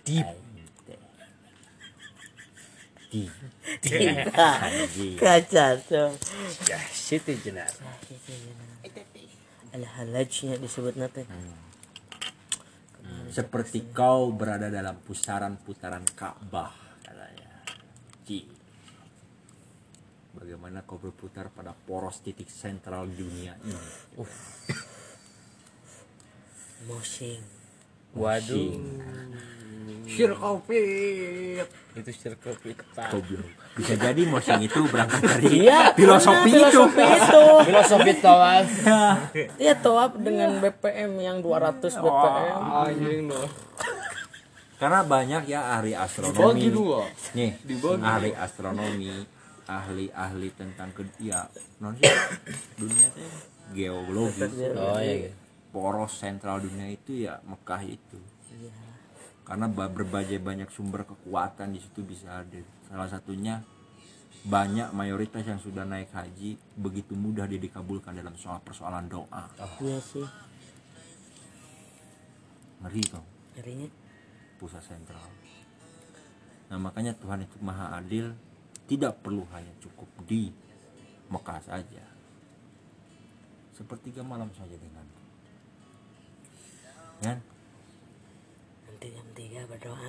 [0.06, 0.45] Deep.
[3.80, 4.26] Deep.
[4.36, 5.16] Anjing.
[5.16, 6.10] kaca tuh
[6.68, 7.70] Ya, situ jenar.
[9.72, 11.24] ada halajnya disebut nanti
[13.30, 16.72] Seperti kau berada dalam pusaran-putaran Ka'bah
[17.04, 17.50] katanya.
[18.24, 18.48] Ji.
[20.32, 23.76] Bagaimana kau berputar pada poros titik sentral dunia ini?
[26.86, 27.42] moshing
[28.16, 28.72] Waduh,
[30.06, 31.66] Sirkopit.
[31.96, 33.08] itu circle pita.
[33.08, 33.48] Goblok.
[33.72, 36.82] Bisa jadi motion itu berangkat dari Iya, filosofi benar, itu.
[36.84, 38.68] filosofi itu Filosofi tawaf.
[39.56, 43.48] Iya toap dengan BPM yang 200 BPM Anjing loh.
[44.76, 46.36] Karena banyak ya ahli astronomi.
[46.36, 47.00] Dibagi dua.
[47.32, 48.02] Nih, Dibagi.
[48.04, 49.08] ahli astronomi,
[49.64, 52.04] ahli-ahli tentang ke ya non sih
[52.80, 53.30] dunia teh
[53.72, 54.44] geologi.
[54.76, 55.26] Oh iya.
[55.26, 55.30] iya.
[55.72, 58.20] Poros sentral dunia itu ya Mekah itu.
[59.46, 62.66] Karena ba- berbagai banyak sumber kekuatan di situ bisa hadir.
[62.90, 63.62] Salah satunya
[64.46, 69.46] banyak mayoritas yang sudah naik haji begitu mudah dia dikabulkan dalam soal persoalan doa.
[69.80, 70.26] Iya sih
[72.82, 73.24] Ngeri kok.
[73.56, 73.88] Ngerinya
[74.60, 75.26] pusat sentral.
[76.70, 78.34] Nah makanya Tuhan itu maha adil,
[78.90, 80.50] tidak perlu hanya cukup di
[81.30, 82.04] Mekah saja.
[83.74, 85.06] Sepertiga malam saja dengan
[87.16, 87.55] kan?
[88.96, 90.08] Nanti jam 3 berdoa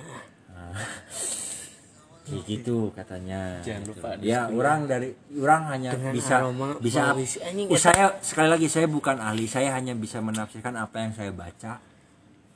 [2.28, 3.60] Ya gitu katanya.
[3.64, 3.92] Jangan Gitu.
[3.96, 7.12] lupa Ya orang dari orang hanya Dengan bisa aroma bisa
[7.68, 11.80] Oh, saya sekali lagi saya bukan ahli, saya hanya bisa menafsirkan apa yang saya baca,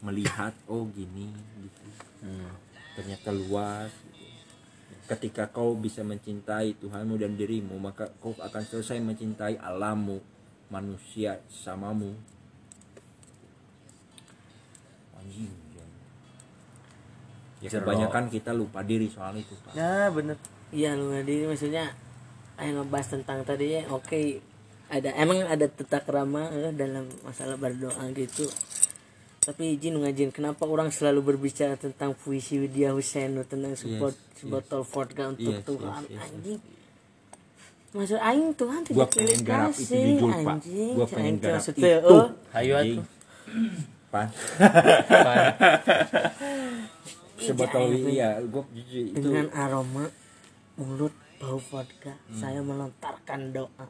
[0.05, 1.85] melihat oh gini gitu.
[2.97, 3.93] Ternyata luas.
[4.13, 4.37] gitu.
[5.09, 10.21] Ketika kau bisa mencintai Tuhanmu dan dirimu, maka kau akan selesai mencintai alammu,
[10.69, 12.13] manusia samamu.
[15.17, 15.62] Anjing.
[17.63, 19.79] Ya kebanyakan kita lupa diri soal itu, Pak.
[19.79, 20.37] Nah, bener.
[20.73, 21.93] Iya lu ngadi maksudnya
[22.57, 24.41] Ayo ngebahas tentang tadi ya Oke
[24.89, 28.49] ada Emang ada tata krama eh, dalam masalah berdoa gitu
[29.43, 35.35] tapi izin ngajin kenapa orang selalu berbicara tentang puisi Widya Hussein tentang sebot sebotol vodka
[35.35, 36.23] untuk Yes, Tuhan yes, yes, yes.
[36.31, 36.61] anjing
[37.91, 42.17] maksud aing Tuhan Gua tidak pengen pilih garap itu kasih anjing Gua pengen garap itu.
[42.55, 42.99] Hayu Anjing.
[43.03, 43.07] atuh.
[44.13, 44.29] Pan.
[45.27, 45.45] Pan.
[47.43, 50.07] Sebotol iya, gua jujur itu dengan aroma
[50.79, 51.11] mulut
[51.43, 53.87] bau vodka saya melontarkan doa.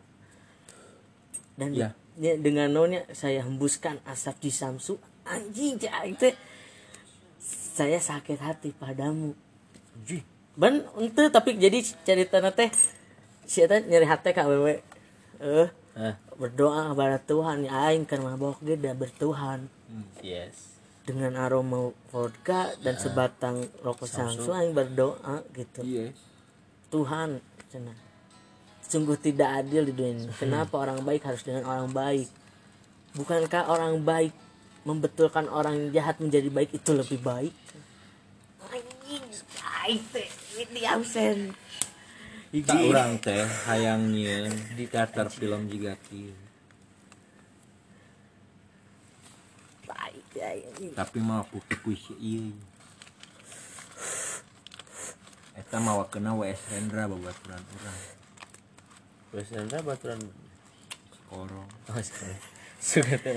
[1.52, 1.92] Dan Ya.
[2.16, 4.96] ya, dengan nonya saya hembuskan asap di samsu.
[5.28, 6.34] Anjing aing teh
[7.76, 9.36] saya sakit hati padamu.
[10.56, 12.72] Ban ente tapi jadi cerita teh
[13.44, 14.80] si eta nyeri hati ka wewe?
[15.40, 19.68] Eh Ah, berdoa kepada Tuhan ya aing kan mabok da bertuhan.
[20.24, 20.71] Yes.
[21.02, 25.82] Dengan aroma vodka dan sebatang rokok samsu aing berdoa gitu.
[25.82, 26.14] Iya.
[26.92, 27.42] Tuhan
[27.72, 27.98] cenah.
[28.82, 30.28] sungguh tidak adil di dunia ini.
[30.36, 32.28] Kenapa orang baik harus dengan orang baik?
[33.16, 34.36] Bukankah orang baik
[34.84, 37.56] membetulkan orang yang jahat menjadi baik itu lebih baik?
[38.68, 39.24] Anjing
[39.56, 40.28] baik teh.
[40.60, 41.56] Ini absen
[42.52, 46.36] Tak orang teh hayang nyieun di teater film juga kieu.
[49.92, 50.31] baik ya anjing.
[50.96, 52.50] Tapi mah puki puisi ieu.
[55.52, 58.00] Eta mawa kena WS Hendra babaturan urang.
[59.32, 60.20] Wes Hendra baturan.
[61.28, 61.68] Korong.
[61.88, 62.36] Oh, teh.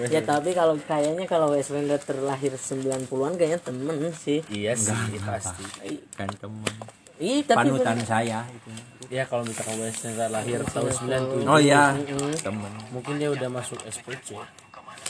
[0.10, 5.62] ya tapi kalau kayaknya kalau Weslenda terlahir 90-an kayaknya temen sih Iya sih, pasti.
[6.18, 6.74] Kan teman.
[7.22, 8.74] Ih, tapi Panutan saya itu.
[9.14, 10.90] Ya kalau misalkan Wes Hendra lahir tahun
[11.46, 11.94] 97 Oh iya,
[12.42, 12.74] teman.
[12.90, 14.34] mungkin dia udah masuk SPC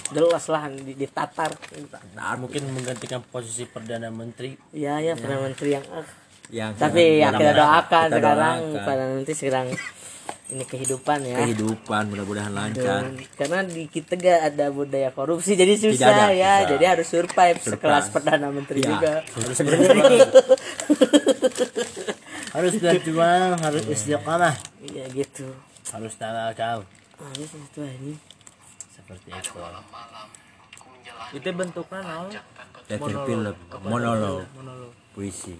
[0.07, 1.49] jelas lah di, ditatar
[2.37, 6.05] mungkin menggantikan posisi perdana menteri ya ya perdana menteri yang ah.
[6.45, 8.85] Yang tapi ya kita doakan kita sekarang doakan.
[8.85, 9.67] pada nanti sekarang
[10.53, 13.01] ini kehidupan ya kehidupan mudah-mudahan lancar.
[13.33, 16.69] Karena di kita gak ada budaya korupsi jadi susah ada, ya susah.
[16.69, 17.81] jadi harus survive Survive.
[17.81, 18.89] sekelas perdana menteri Iya.
[18.93, 19.57] juga harus
[22.55, 25.49] harus berjuang harus istiqamah iya gitu
[25.91, 26.85] harus tawakal
[27.33, 28.13] ini itu ini
[29.05, 29.53] seperti itu.
[31.37, 32.33] Itu bentuknya naon?
[32.89, 34.45] Teater film, monolog,
[35.13, 35.53] puisi.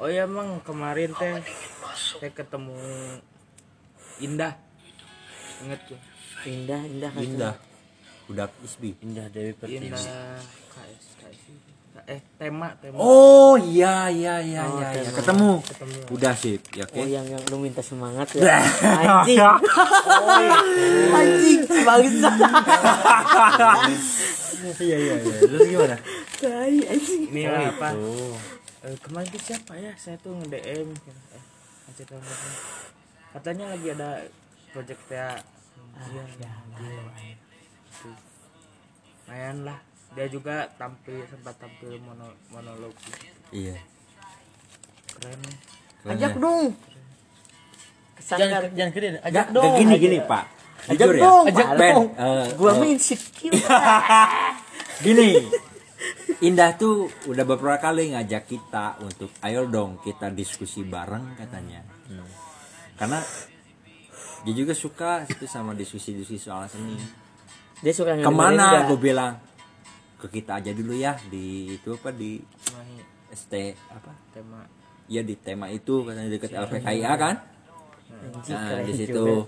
[0.00, 1.44] oh ya emang kemarin teh
[1.96, 2.76] saya ketemu
[4.20, 4.52] Indah.
[5.64, 6.00] Inget tuh.
[6.44, 7.10] Indah indah.
[7.12, 7.54] Kan Indah.
[8.28, 8.96] Udah isbi.
[9.00, 9.88] Indah Dewi Pertiwi.
[9.88, 10.40] Indah.
[10.72, 11.69] KS KS
[12.10, 12.98] eh tema tema.
[12.98, 15.06] Oh iya iya iya Oh, iya, iya.
[15.06, 15.14] tema.
[15.22, 15.52] ketemu.
[16.10, 17.06] Udah sip, ya Oh oke.
[17.06, 18.58] yang yang lu minta semangat ya.
[18.58, 19.38] Anjing.
[21.22, 22.30] Anjing bangsa
[24.82, 25.36] Iya iya iya.
[25.46, 25.96] Terus gimana?
[26.42, 27.22] tai anjing.
[27.30, 27.88] Ini lah apa?
[28.80, 29.94] Eh, kemarin tuh siapa ya?
[29.94, 30.90] Saya tuh nge DM
[31.36, 31.44] eh
[33.30, 34.10] katanya lagi ada
[34.74, 35.38] project ya
[36.10, 36.50] iya iya.
[38.00, 38.16] Tuh.
[39.26, 39.78] lumayan lah
[40.10, 42.94] dia juga tampil sempat tampil mono, monolog
[43.50, 43.78] Iya.
[45.12, 45.40] keren
[46.08, 46.74] ajak dong
[48.20, 49.74] Jangan jangan gede, Ajak ajak dong.
[49.74, 50.44] Gini gini Pak.
[50.86, 51.22] ajak Jujur ya.
[51.24, 51.78] dong Ajak Pak.
[51.80, 52.04] dong.
[52.14, 53.58] Eh, gua mah insecure
[55.04, 55.28] Gini.
[56.40, 61.82] Indah tuh udah beberapa kali ngajak kita untuk ayo dong kita diskusi bareng katanya.
[62.94, 63.18] Karena
[64.40, 66.94] dia juga suka itu sama diskusi-diskusi soal seni.
[67.80, 69.40] dia suka Ke mana gue bilang
[70.20, 72.36] ke kita aja dulu ya di itu apa di
[72.76, 72.96] Mahi
[73.32, 73.54] ST
[73.88, 74.12] apa?
[74.36, 74.60] tema
[75.10, 77.34] Ya di tema itu katanya deket LPKIA kan?
[78.46, 79.42] Nah, di situ.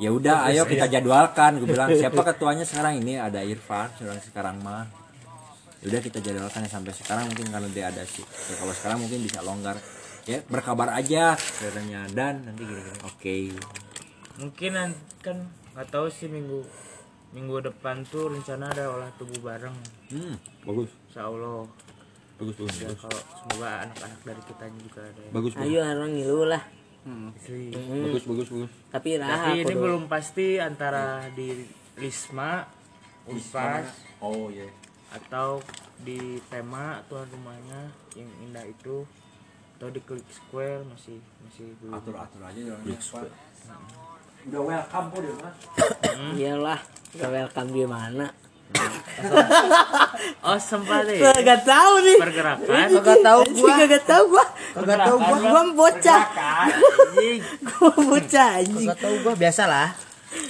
[0.00, 1.60] Ya udah ayo kita jadwalkan.
[1.60, 4.88] Gue bilang siapa ketuanya sekarang ini ada Irfan sekarang sekarang mah.
[5.84, 8.24] Ya udah kita jadwalkan ya sampai sekarang mungkin karena dia ada sih.
[8.24, 9.76] Ya, kalau sekarang mungkin bisa longgar.
[10.24, 13.00] Ya berkabar aja katanya dan nanti gini-gini.
[13.04, 13.52] Oke.
[14.36, 16.60] mungkin nanti kan nggak tahu sih minggu
[17.36, 19.76] minggu depan tuh rencana ada olah tubuh bareng
[20.08, 20.34] Hmm,
[20.64, 20.88] bagus.
[21.06, 21.68] insya Allah
[22.36, 22.76] Bagus bagus.
[22.78, 25.66] ya kalau semoga anak-anak dari kita juga ada yang Bagus bagus.
[25.66, 26.62] ayo orang ngilu lah
[27.06, 27.64] asli.
[27.70, 28.70] Bagus bagus bagus.
[28.88, 29.78] tapi tapi raha ini kudu.
[29.78, 31.48] belum pasti antara di
[31.94, 32.64] Lisma
[33.24, 33.86] Unpas
[34.18, 34.68] Oh iya.
[35.08, 35.60] atau
[35.98, 39.04] di tema tuan rumahnya yang indah itu
[39.76, 42.80] atau di Click Square masih masih belum Atur atur aja jangan
[44.46, 45.52] Udah welcome kok dia mah.
[46.38, 46.80] iyalah
[47.16, 48.26] udah welcome di mana?
[50.46, 51.18] Oh sempat deh.
[51.18, 52.18] Gua gak tahu nih.
[52.22, 52.86] Pergerakan?
[53.02, 53.74] Gak tahu gua.
[53.86, 54.44] gak tahu gua.
[54.78, 55.38] Gak tahu gua.
[55.42, 56.22] Gua bocah.
[56.30, 57.40] anjing.
[57.66, 58.88] Gua bocah anjing.
[58.90, 59.34] Gak tahu gua.
[59.34, 59.88] Biasa lah.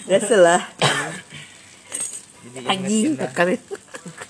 [0.07, 0.61] biasa lah
[2.57, 3.55] jadi anjing kali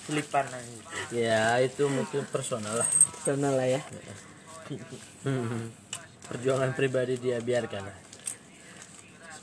[0.08, 0.82] selipan anjing.
[1.14, 2.88] Ya itu mungkin personal lah.
[3.22, 3.80] sana lah ya.
[6.26, 8.05] Perjuangan pribadi dia biarkan lah.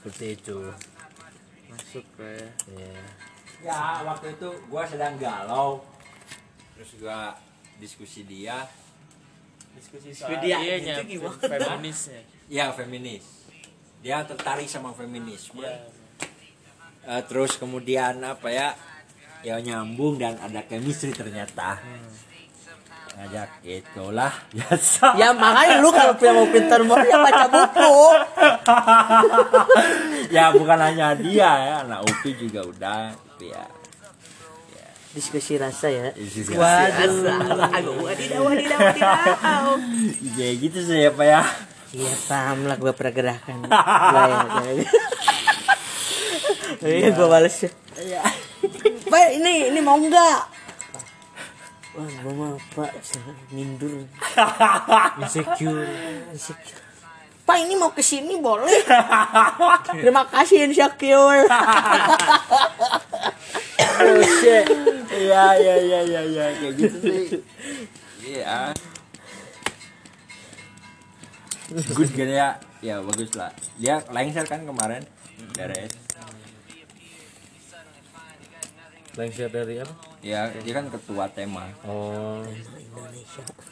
[0.03, 0.59] Seperti itu.
[1.71, 2.91] masuk lah ya Ya.
[3.63, 5.79] Ya waktu itu gua sedang galau.
[6.75, 7.31] Terus gua
[7.79, 8.67] diskusi dia.
[9.79, 11.39] diskusi soal Dia iya itu gimana?
[11.39, 12.19] feminisnya
[12.51, 13.47] Ya feminis.
[14.03, 15.63] Dia tertarik sama feminisme.
[15.63, 15.87] Iya.
[17.07, 18.75] Eh, terus kemudian apa ya?
[19.47, 21.79] Ya nyambung dan ada chemistry ternyata.
[23.13, 25.13] Ngajak itulah biasa.
[25.21, 27.93] ya makanya lu kalau mau pintar mau ya baca buku.
[30.33, 33.63] Ya bukan hanya dia ya, anak Upi juga udah gitu ya.
[35.13, 36.09] diskusi rasa ya.
[36.17, 38.01] Diskusi waduh.
[38.01, 39.77] Wadidaw wadidaw wadidaw.
[40.33, 41.45] Ya gitu sih ya Pak ya.
[41.93, 43.69] Iya paham lah gue pergerakan.
[43.69, 44.25] Ya,
[44.73, 44.89] ya.
[46.97, 47.69] Iya gue bales ya.
[49.05, 50.52] Pak ini ini mau nggak
[51.93, 52.89] Wah gue mau pak
[53.53, 54.09] Mindur
[55.21, 55.85] insecure
[56.33, 56.81] Insecure.
[57.43, 58.81] Pak ini mau ke sini boleh
[60.01, 61.45] Terima kasih insecure
[64.03, 64.65] Oh shit.
[65.13, 67.25] Iya iya iya iya iya kayak gitu sih.
[68.25, 68.73] Iya.
[71.93, 72.49] Good kan ya.
[72.83, 73.53] Ya bagus lah.
[73.77, 75.05] Dia lengser kan kemarin.
[75.55, 75.93] Beres.
[79.13, 80.12] Lengser dari apa?
[80.23, 81.67] Ya, dia kan ketua tema.
[81.83, 82.39] Oh.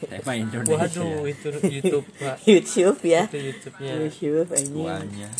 [0.04, 1.00] Tema Indonesia.
[1.00, 2.36] Waduh, itu YouTube, Pak.
[2.52, 3.92] YouTube ya Itu YouTube-nya.
[4.04, 5.30] YouTube anjing Ketuanya.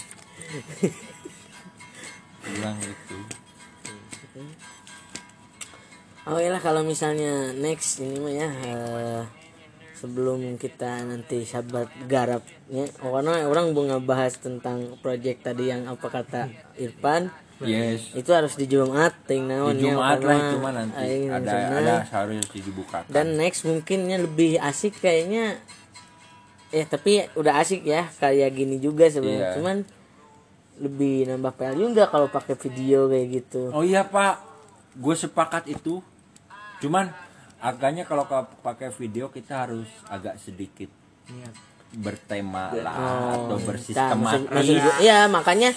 [2.42, 3.16] Bilang gitu.
[6.22, 9.22] Oh iya lah kalau misalnya next ini mah ya eh,
[9.98, 16.06] sebelum kita nanti sahabat garapnya oh, karena orang mau ngebahas tentang project tadi yang apa
[16.06, 16.46] kata
[16.78, 17.34] Irfan
[17.64, 18.10] Yes.
[18.12, 21.76] itu harus di Jumat ting Di naonnya Jumat lah mah nanti aing ada sana.
[21.76, 23.08] ada seharusnya dibukakan.
[23.08, 25.58] dan next mungkinnya lebih asik kayaknya
[26.68, 29.56] eh tapi udah asik ya kayak gini juga sebenarnya Iya.
[29.56, 29.76] cuman
[30.74, 34.40] lebih nambah value nggak kalau pakai video kayak gitu Oh iya pak,
[34.94, 36.00] gue sepakat itu.
[36.78, 37.12] Cuman
[37.58, 38.24] agaknya kalau
[38.58, 40.88] pakai video kita harus agak sedikit
[41.92, 42.94] bertema lah
[43.36, 44.80] atau Nah, bersistematis.
[44.98, 45.76] iya makanya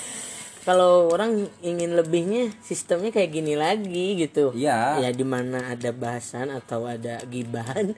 [0.65, 4.49] kalau orang ingin lebihnya sistemnya kayak gini lagi gitu.
[4.57, 4.97] Iya.
[5.05, 7.93] ya di mana ada bahasan atau ada gibahan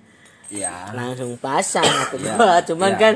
[0.51, 2.99] ya langsung pasang atau Ya, cuman ya.
[2.99, 3.13] kan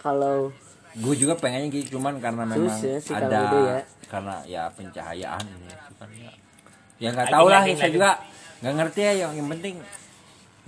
[0.00, 0.52] kalau
[0.96, 3.78] gue juga pengennya gitu cuman karena memang Susah ada itu ya.
[4.10, 5.70] karena ya pencahayaan ini.
[5.96, 6.30] Kan ya
[7.00, 8.10] ya nggak tahu lah saya juga
[8.60, 9.80] nggak ngerti ya yang, yang penting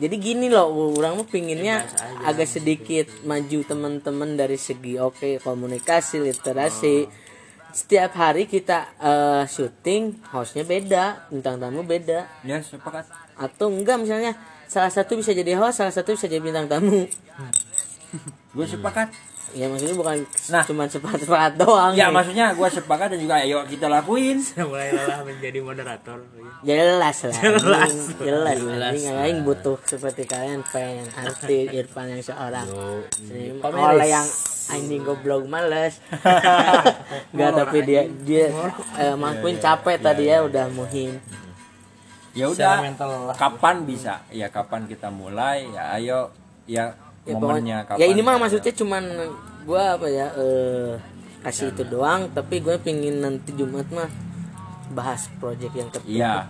[0.01, 1.85] jadi gini loh orang mah pinginnya
[2.25, 7.05] agak sedikit maju teman-teman dari segi oke komunikasi literasi
[7.73, 12.29] setiap hari kita eh, syuting hostnya beda bintang tamu beda.
[12.45, 14.37] Ya sepakat atau enggak misalnya
[14.69, 17.09] salah satu bisa jadi host salah satu bisa jadi bintang tamu.
[18.53, 19.09] Gue sepakat
[19.53, 20.17] ya maksudnya bukan
[20.49, 20.65] Nah.
[20.65, 24.41] cuma sepakat-sepakat doang ya maksudnya gue sepakat dan juga ayo kita lakuin.
[24.71, 26.19] Mulai lelah menjadi moderator.
[26.65, 27.93] Jelas lah jelas.
[28.17, 32.67] Jelas jelas aing butuh seperti kalian pengen arti Irfan yang seorang.
[33.63, 34.29] Oleh yang
[34.73, 36.01] anjing goblok males.
[37.35, 38.47] Nggak tapi dia dia
[38.97, 41.19] eh, Mas Queen capek tadi ya udah muhim.
[42.33, 42.81] Ya udah
[43.37, 44.25] kapan bisa?
[44.33, 45.69] Ya kapan kita mulai?
[45.69, 46.33] Ya ayo.
[46.63, 46.95] Ya,
[47.27, 49.05] ya, momennya kapan ya ini mah maksudnya cuman
[49.63, 50.93] gua apa ya eh
[51.43, 54.07] kasih itu doang tapi gue pingin nanti Jumat mah
[54.95, 56.47] bahas project yang tertentu iya.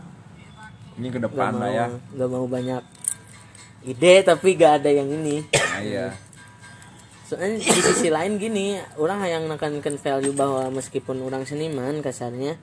[0.92, 1.86] Ini ke depan lah ya.
[1.88, 2.84] nggak mau banyak
[3.88, 5.40] ide tapi gak ada yang ini.
[5.48, 6.06] Nah, iya.
[7.24, 12.60] Soalnya di sisi lain gini orang yang menekankan value bahwa meskipun orang seniman kasarnya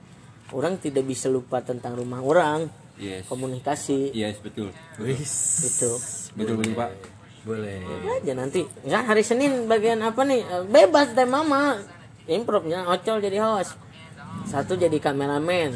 [0.54, 2.70] orang tidak bisa lupa tentang rumah orang
[3.02, 3.26] yes.
[3.26, 4.14] komunikasi.
[4.14, 4.70] Yes betul.
[5.02, 5.98] Itu.
[6.38, 7.09] Betul betul pak
[7.44, 7.80] boleh.
[7.80, 8.66] Ya aja nanti.
[8.84, 10.40] Nggak hari Senin bagian apa nih?
[10.44, 11.80] Eh, bebas deh mama.
[12.30, 13.74] Improvnya ocol jadi host.
[14.46, 15.74] Satu jadi kameramen.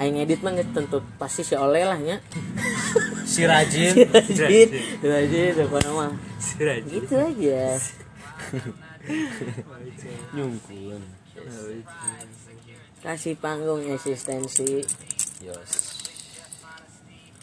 [0.00, 2.18] Aing edit mah tentu pasti si oleh lah nya
[3.30, 3.94] si rajin.
[4.10, 4.68] Rajin.
[4.98, 6.06] Rajin apa nama
[6.42, 6.90] si rajin.
[6.90, 7.78] Gitu aja.
[10.34, 11.02] Nyungkun
[13.04, 14.80] kasih panggung eksistensi.
[15.44, 15.72] Yos.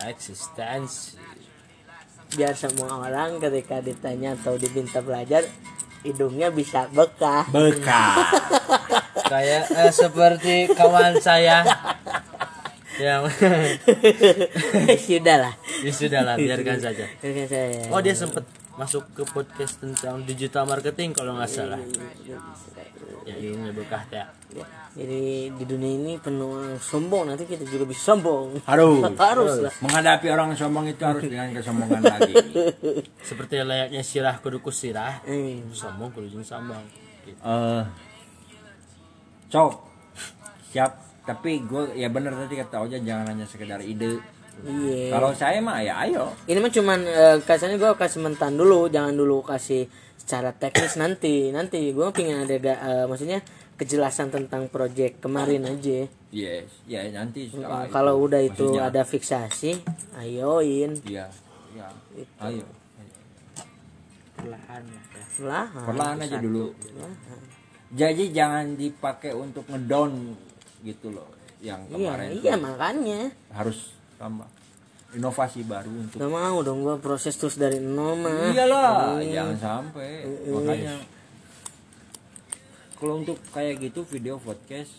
[0.01, 1.21] Eksistensi
[2.35, 5.43] biar semua orang ketika ditanya atau diminta belajar
[6.01, 7.45] hidungnya bisa bekah.
[7.49, 8.15] Bekah.
[9.31, 11.63] Kayak eh, seperti kawan saya.
[12.99, 13.21] Yang
[15.07, 15.53] sudah lah.
[15.81, 17.05] Ya sudah lah biarkan saja.
[17.23, 17.81] Biarkan saya.
[17.89, 18.43] oh dia sempat
[18.75, 21.79] masuk ke podcast tentang digital marketing kalau nggak salah.
[23.21, 24.25] Ya ini bekah ya.
[24.91, 28.59] Jadi di dunia ini penuh sombong nanti kita juga bisa sombong.
[28.65, 28.99] Harus.
[29.21, 29.73] Harus lah.
[29.79, 32.33] Menghadapi orang sombong itu harus dengan kesombongan lagi.
[33.21, 36.81] Seperti layaknya sirah kudu sirah Eh, sombong kudu jeung sambang
[37.23, 37.37] gitu.
[37.37, 37.83] eh
[39.51, 39.71] cok
[40.73, 40.91] siap.
[41.21, 44.17] Tapi gue ya bener tadi kata Oja jangan hanya sekedar ide
[44.61, 45.09] iya.
[45.11, 46.31] Kalau saya mah ya ayo.
[46.45, 51.49] Ini mah cuman eh, kasarnya gue kasih mentan dulu jangan dulu kasih secara teknis nanti.
[51.49, 53.39] Nanti gue pengen ada ga- eh, maksudnya
[53.75, 56.05] kejelasan tentang project kemarin aja.
[56.29, 57.91] Yes ya nanti setelah itu.
[57.91, 59.71] kalau udah itu Maksudnya, ada fiksasi
[60.15, 60.95] ayoin.
[61.03, 61.25] Ya
[61.73, 61.89] ya
[62.45, 62.63] ayo.
[64.31, 65.25] Perlahan lah ya.
[65.43, 66.71] Lah perlahan aja dulu.
[67.91, 70.33] Jadi jangan dipakai untuk ngedown
[70.81, 71.27] gitu loh
[71.59, 72.61] yang iya kemarin iya tuh.
[72.63, 73.19] makanya.
[73.51, 73.79] Harus
[74.21, 74.45] tambah.
[75.11, 78.53] Inovasi baru untuk Gak mau dong gue proses terus dari nol mah.
[78.53, 80.23] Iyalah jangan sampai.
[80.47, 80.95] Makanya
[82.95, 84.93] kalau untuk kayak gitu video podcast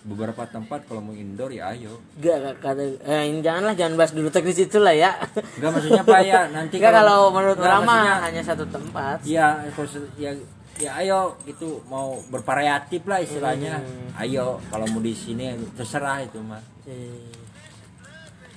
[0.00, 2.00] beberapa tempat kalau mau indoor ya ayo.
[2.16, 5.12] Gak, gak kata eh janganlah jangan bahas dulu teknis itu lah ya.
[5.60, 6.40] Enggak maksudnya pak ya?
[6.48, 9.18] Nanti Gak kalau menurut Nggak, orang mah maksudnya- hanya satu tempat.
[9.28, 10.32] Ya khusus- ya
[10.80, 11.84] ya ayo gitu.
[11.86, 13.78] Mau bervariatif lah istilahnya.
[13.78, 14.22] Hmm.
[14.24, 16.60] ayo kalau mau di sini terserah itu mah.
[16.88, 17.28] Eh,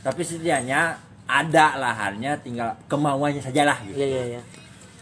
[0.04, 0.96] tapi setidaknya
[1.28, 4.00] ada lahannya tinggal kemauannya sajalah gitu.
[4.00, 4.42] Iya iya iya.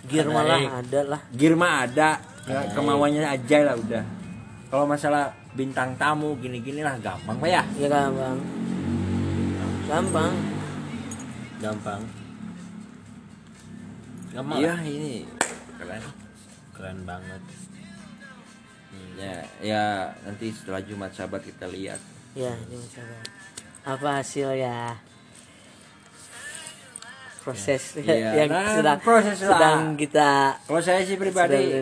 [0.09, 1.21] Gear malah ada lah.
[1.33, 2.17] Gear mah ada.
[2.45, 4.03] Tinggal kemauannya aja lah udah.
[4.73, 7.61] Kalau masalah bintang tamu gini-gini lah gampang pak ya.
[7.77, 8.37] Ya gampang.
[9.89, 10.33] Gampang.
[11.61, 12.01] Gampang.
[14.31, 14.81] Gampang iya lah.
[14.85, 15.27] ini.
[15.81, 16.20] Keren
[16.71, 17.41] keren banget.
[19.15, 19.83] Ya ya
[20.21, 21.99] nanti setelah Jumat Sabat kita lihat.
[22.33, 23.21] Ya ini masalah
[23.83, 24.97] Apa hasilnya?
[27.41, 29.57] Proses Iya, yang nah, sedang, proses lah.
[29.57, 31.73] sedang kita kalau saya sih pribadi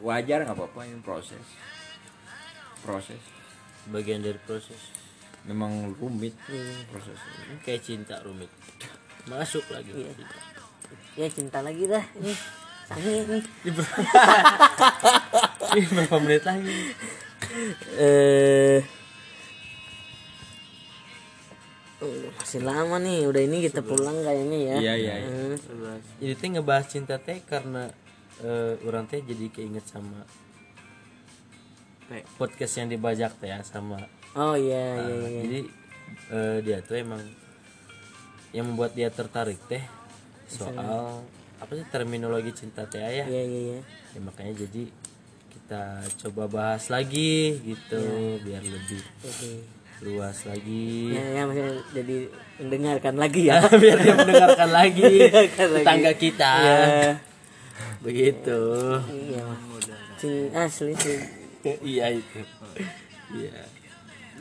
[0.00, 1.44] wajar nggak apa-apa ini proses.
[2.80, 3.20] Proses.
[3.86, 4.80] Bagian dari proses.
[5.44, 6.88] Memang rumit Iya.
[6.88, 7.60] proses Ini.
[7.60, 8.48] Kayak cinta rumit.
[9.28, 9.92] Masuk lagi.
[9.92, 10.12] Iya.
[11.14, 12.40] Ya cinta lagi dah Ih,
[15.94, 16.94] berapa menit lagi?
[17.98, 18.78] Eh
[22.02, 23.26] oh, masih lama nih.
[23.26, 24.76] Udah ini kita pulang kayaknya ya.
[24.78, 25.30] Iya iya iya.
[25.30, 25.98] Hmm.
[26.22, 27.90] jadi teh ngebahas cinta teh karena
[28.42, 30.26] eh, orang teh jadi keinget sama
[32.38, 33.96] podcast yang dibajak teh ya sama
[34.36, 35.40] oh iya iya iya.
[35.46, 35.60] Jadi
[36.30, 37.22] eh, dia tuh emang
[38.54, 39.82] yang membuat dia tertarik teh
[40.46, 41.26] soal
[41.64, 43.24] apa sih terminologi cinta teh ya?
[43.24, 43.80] Iya iya iya.
[44.12, 44.84] Ya, makanya jadi
[45.48, 45.82] kita
[46.20, 48.04] coba bahas lagi gitu
[48.44, 49.64] biar lebih Oke.
[50.04, 51.16] luas lagi.
[51.16, 52.16] Ya ya maksudnya jadi
[52.60, 53.64] mendengarkan lagi ya.
[53.82, 56.52] Biar dia mendengarkan lagi tetangga kita.
[56.60, 56.78] Iya.
[58.04, 58.60] begitu.
[59.08, 59.44] Iya.
[60.20, 61.18] Cing, asli sih.
[61.96, 62.44] Iya itu.
[63.32, 63.64] Iya.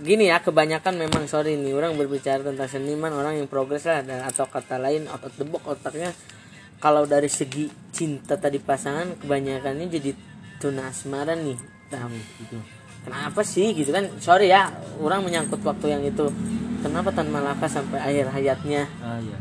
[0.04, 4.28] Gini ya kebanyakan memang sorry nih orang berbicara tentang seniman orang yang progres lah dan
[4.28, 6.12] atau kata lain out of the box otaknya
[6.84, 10.12] kalau dari segi cinta tadi pasangan kebanyakannya jadi
[10.60, 11.56] tuna asmara nih
[11.88, 12.58] Nah, gitu.
[13.06, 13.70] kenapa sih?
[13.72, 14.10] Gitu kan.
[14.18, 14.68] Sorry ya
[14.98, 16.26] orang menyangkut waktu yang itu.
[16.82, 18.90] Kenapa Tan Malaka sampai akhir hayatnya?
[18.98, 19.38] Ah iya.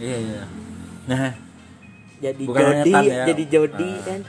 [0.00, 0.42] Iya iya.
[1.06, 1.32] Nah.
[2.20, 3.24] Jadi Bukan jodi ya.
[3.28, 4.00] jadi jodi Ah.
[4.02, 4.20] kan?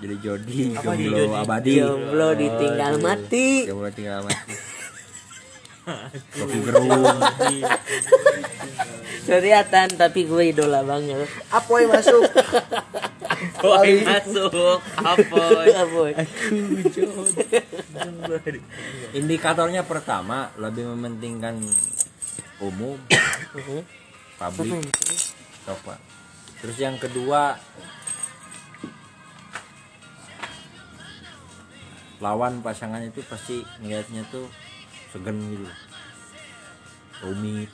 [0.00, 1.72] Jadi jodi jomblo abadi.
[1.78, 3.46] Jomblo ditinggal mati.
[3.62, 4.54] Jomblo tinggal mati.
[6.34, 6.90] Kopi gerung
[9.30, 11.22] sorry ya Tan tapi gue idola banget yang
[11.86, 12.26] masuk
[13.62, 14.82] Boy masuk.
[15.00, 15.66] Apoy.
[15.72, 16.12] Aboy.
[19.16, 21.62] indikatornya pertama lebih mementingkan
[22.58, 22.98] umum
[23.50, 23.82] Mhm.
[24.36, 24.72] pabrik
[25.64, 25.96] apa
[26.60, 27.56] terus yang kedua
[32.20, 34.46] lawan pasangan itu pasti ngeliatnya tuh
[35.10, 35.68] segen gitu
[37.20, 37.68] rumit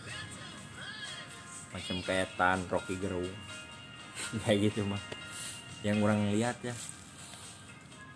[1.77, 3.29] macam kayak tan Rocky Gerung.
[4.43, 4.99] Kayak gitu mah
[5.85, 6.72] yang orang lihat ya.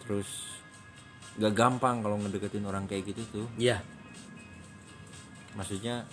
[0.00, 0.48] Terus
[1.36, 3.46] gak gampang kalau ngedeketin orang kayak gitu tuh.
[3.60, 3.84] Iya.
[5.54, 6.08] Maksudnya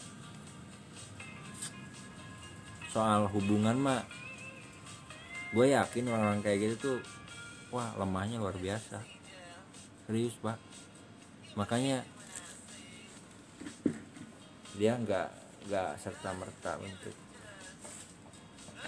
[2.91, 4.02] soal hubungan mah
[5.56, 6.98] gue yakin orang-orang kayak gitu tuh
[7.72, 9.00] wah lemahnya luar biasa.
[10.06, 10.60] Serius pak.
[11.56, 12.04] Makanya
[14.78, 15.30] dia nggak
[15.68, 17.26] nggak serta merta untuk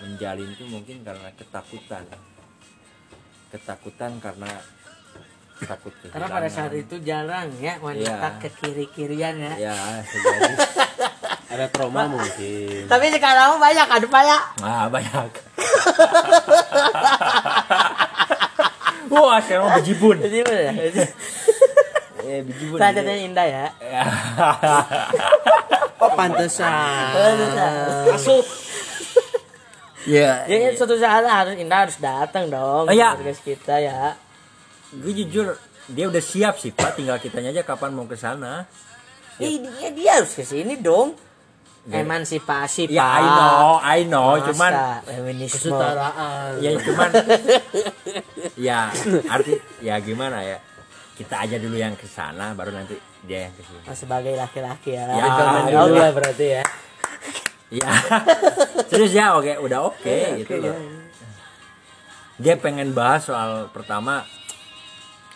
[0.02, 2.04] menjalin tuh mungkin karena ketakutan.
[3.50, 4.52] Ketakutan karena
[5.60, 6.88] takut karena pada saat kehilangan.
[6.88, 8.40] itu jarang ya wanita Iya.
[8.40, 9.76] ke kiri kirian ya ya
[11.52, 12.88] ada trauma mungkin.
[12.88, 15.32] Tapi sekarang banyak ada pak ya ah banyak.
[19.12, 20.74] Wah sekarang bejibun jadi mana ya?
[22.24, 22.40] Eh
[23.20, 23.66] indah ya.
[26.00, 27.12] Oh pantesan
[30.02, 33.14] masuk ya ya, ya suatu saat harus indah harus datang dong Oh, iya.
[33.14, 34.16] ke podcast kita ya
[34.92, 35.54] gue jujur
[35.86, 38.66] dia udah siap sih pak tinggal kitanya aja kapan mau ke sana
[39.38, 41.16] Eh, dia, dia harus ke sini dong
[41.86, 44.72] emansipasi ya pak I know I know Masa cuman
[45.02, 47.10] feminisme kesetaraan ya cuman
[48.58, 48.80] ya
[49.28, 50.58] arti ya gimana ya
[51.16, 54.94] kita aja dulu yang ke sana baru nanti dia yang ke sini Oh, sebagai laki-laki
[54.94, 55.26] ya, Ya,
[55.68, 56.64] ya lah berarti ya
[57.78, 57.90] ya
[58.90, 60.74] terus ya oke udah oke gitu loh.
[62.42, 64.26] dia pengen bahas soal pertama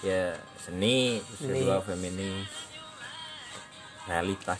[0.02, 1.62] ya seni terus Seni.
[1.62, 2.64] kedua feminis
[4.08, 4.60] realitas.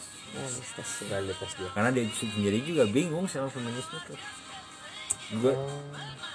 [1.08, 1.70] Realitas dia.
[1.76, 4.20] Karena dia sendiri juga bingung sama feminisme tuh.
[5.40, 5.54] Gue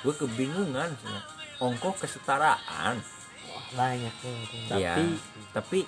[0.05, 1.21] gue kebingungan sama
[1.59, 3.01] ongkos kesetaraan.
[3.75, 4.33] Banyak tuh
[4.69, 5.05] tapi
[5.53, 5.79] tapi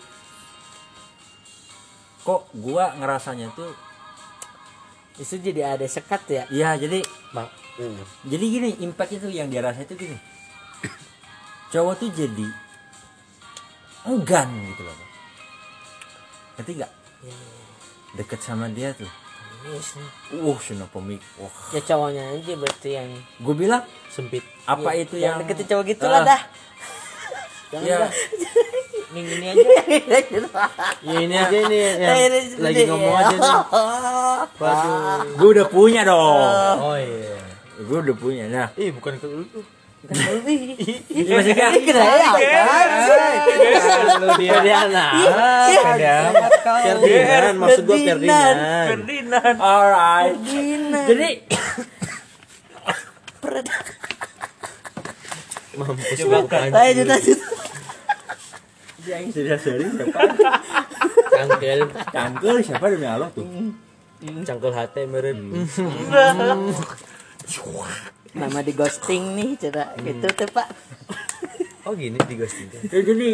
[2.21, 3.73] kok gua ngerasanya tuh
[5.21, 6.43] itu jadi ada sekat ya?
[6.49, 7.05] Ya jadi
[7.37, 7.49] bang.
[7.77, 8.05] Hmm.
[8.29, 10.17] jadi gini impact itu yang dia rasa itu gini.
[11.71, 12.49] Cowok tuh jadi
[14.09, 14.97] enggan gitu loh
[16.57, 16.93] ngerti nggak?
[18.21, 19.09] Deket sama dia tuh.
[19.61, 19.93] Yes.
[20.41, 23.13] uh sana pemik wah ya cowoknya aja berarti yang
[23.45, 24.41] gue bilang sempit.
[24.65, 26.41] apa itu yang, deketin cowok gitu Ah, lah dah
[27.71, 28.11] ya
[29.11, 29.67] ini ini aja.
[31.03, 33.43] Ya ini aja nih yang lagi ngomong aja nih.
[34.63, 35.35] Waduh.
[35.35, 36.79] Gue udah punya dong.
[36.79, 37.43] Oh iya.
[37.83, 38.69] Gue udah punya nah.
[38.79, 39.43] Ih bukan ke lu
[41.13, 41.77] ini masih kan
[46.81, 48.57] Ferdinand maksud Ferdinand.
[48.97, 49.57] Ferdinand.
[49.61, 50.41] alright
[51.05, 51.45] jadi
[55.79, 56.71] mampus Coba kan.
[56.73, 57.39] lanjut lanjut
[59.11, 60.21] yang sudah sering siapa?
[61.33, 61.81] Cangkel.
[62.13, 63.47] Cangkel siapa demi Allah tuh?
[64.45, 65.37] Cangkel hati mirip.
[68.31, 70.69] Nama di ghosting nih cerita gitu tuh pak.
[71.89, 72.69] Oh gini di ghosting.
[72.93, 73.31] Ya jadi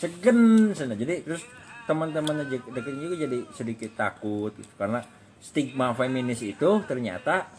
[0.00, 0.96] segen sana.
[0.96, 1.44] Jadi terus
[1.84, 4.72] teman-teman aja deket juga jadi sedikit takut gitu.
[4.78, 5.02] karena
[5.42, 7.50] stigma feminis itu ternyata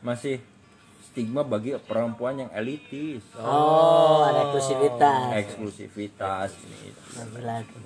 [0.00, 0.40] masih
[1.16, 3.24] stigma bagi perempuan yang elitis.
[3.40, 5.32] Oh ada eksklusivitas.
[5.40, 6.50] Eksklusivitas.
[7.16, 7.78] Lagi lagi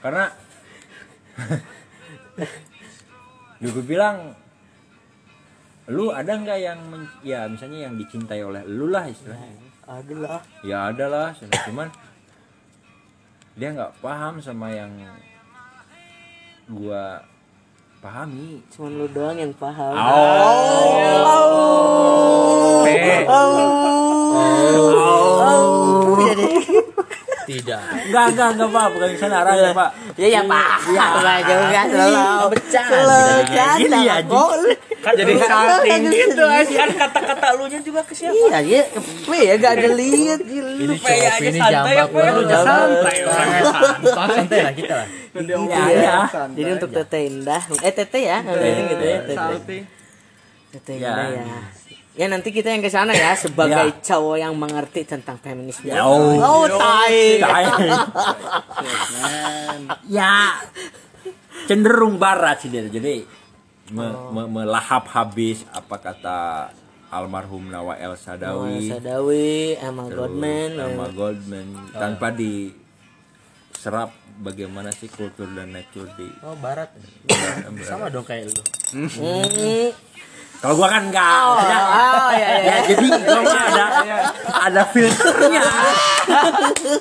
[0.00, 0.32] karena
[3.62, 4.34] gue bilang
[5.92, 9.70] lu ada nggak yang men- ya misalnya yang dicintai oleh lu lah istilahnya.
[9.86, 10.40] Ada lah.
[10.66, 11.86] Ya ada lah cuman
[13.54, 14.90] dia nggak paham sama yang
[16.66, 17.22] gua
[18.00, 18.64] pahami.
[18.72, 19.92] Cuman lu doang yang paham.
[27.50, 27.82] Tidak.
[28.08, 28.86] Enggak enggak enggak pak.
[28.96, 29.90] Bukan ke sana arahnya pak.
[30.16, 30.78] ya ya pak.
[30.96, 31.36] Ya pak.
[31.44, 32.88] Juga selalu bercanda.
[32.88, 34.16] selalu Gini canda aja.
[34.24, 34.50] kok
[35.00, 38.36] kan jadi salting gitu aja kan kata-kata lu nya juga ke siapa?
[38.36, 42.08] Iya ya apa ya gak ada lihat ini Pe, ya, cowok aja ini santai, jambak
[42.12, 43.16] pe, lu santai,
[44.04, 45.08] santai lah kita lah.
[45.30, 46.16] Iya, ya.
[46.52, 49.76] Jadi untuk Tete Indah, eh Tete ya, namanya gitu ya, Tete.
[50.70, 51.12] Tete Ya.
[51.16, 51.44] Indah ya.
[52.18, 55.88] Ya nanti kita yang ke sana ya sebagai cowok yang mengerti tentang feminisme.
[55.88, 56.36] Ya, oh.
[56.36, 57.38] oh tai.
[60.18, 60.58] ya.
[61.64, 63.22] Cenderung barat sih dia jadi
[63.90, 66.38] me- me- melahap habis apa kata
[67.10, 71.66] almarhum Nawael Sadawi Sadawi, Emma Goldman, sama eh, Goldman.
[71.90, 76.88] Tanpa diserap bagaimana sih kultur dan nature di oh barat.
[77.82, 78.62] Sama dong kayak lu.
[78.94, 79.90] Mm,
[80.60, 83.84] kalau gua kan enggak oh, maksudnya, oh, ya, ya, ya, jadi gua mah ada
[84.60, 85.64] ada filternya.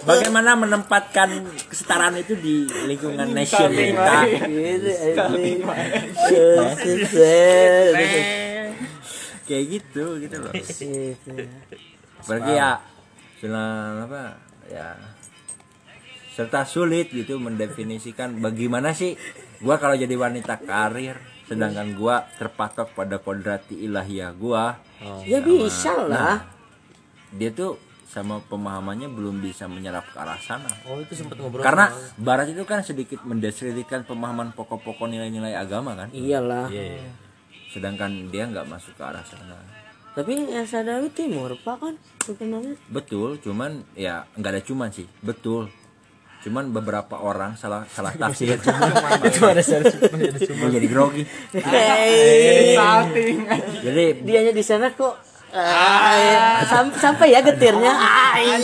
[0.07, 4.19] Bagaimana menempatkan kesetaraan itu di lingkungan nation kita.
[6.79, 7.93] Sukses.
[9.43, 10.53] kayak gitu gitu loh.
[12.23, 12.79] Berarti ya
[13.43, 14.39] sudah apa
[14.71, 14.95] ya
[16.31, 19.19] serta sulit gitu mendefinisikan bagaimana sih
[19.59, 21.19] gua kalau jadi wanita karir
[21.49, 24.77] sedangkan gua terpatok pada kodrati ilahiyah gua
[25.25, 26.37] Ya bisa Nah, lah.
[27.31, 27.75] dia tuh
[28.05, 32.61] sama pemahamannya belum bisa menyerap ke arah sana oh itu sempat ngobrol karena barat itu
[32.63, 36.69] kan sedikit mendeskripsikan pemahaman pokok-pokok nilai-nilai agama kan Iyalah.
[36.69, 37.11] iya iya
[37.69, 39.57] sedangkan dia nggak masuk ke arah sana
[40.09, 42.73] Tapi yang Sadawi timur, Pak kan sebenarnya.
[42.89, 45.69] Betul, cuman ya nggak ada cuman sih, betul.
[46.39, 48.55] Cuman beberapa orang salah salah tafsir.
[48.55, 51.23] itu ada Gue jadi grogi.
[51.51, 52.79] Hey.
[53.79, 57.89] Jadi Dianya di sana kok Ah, sam- sampai ya getirnya.
[57.89, 58.61] Ai.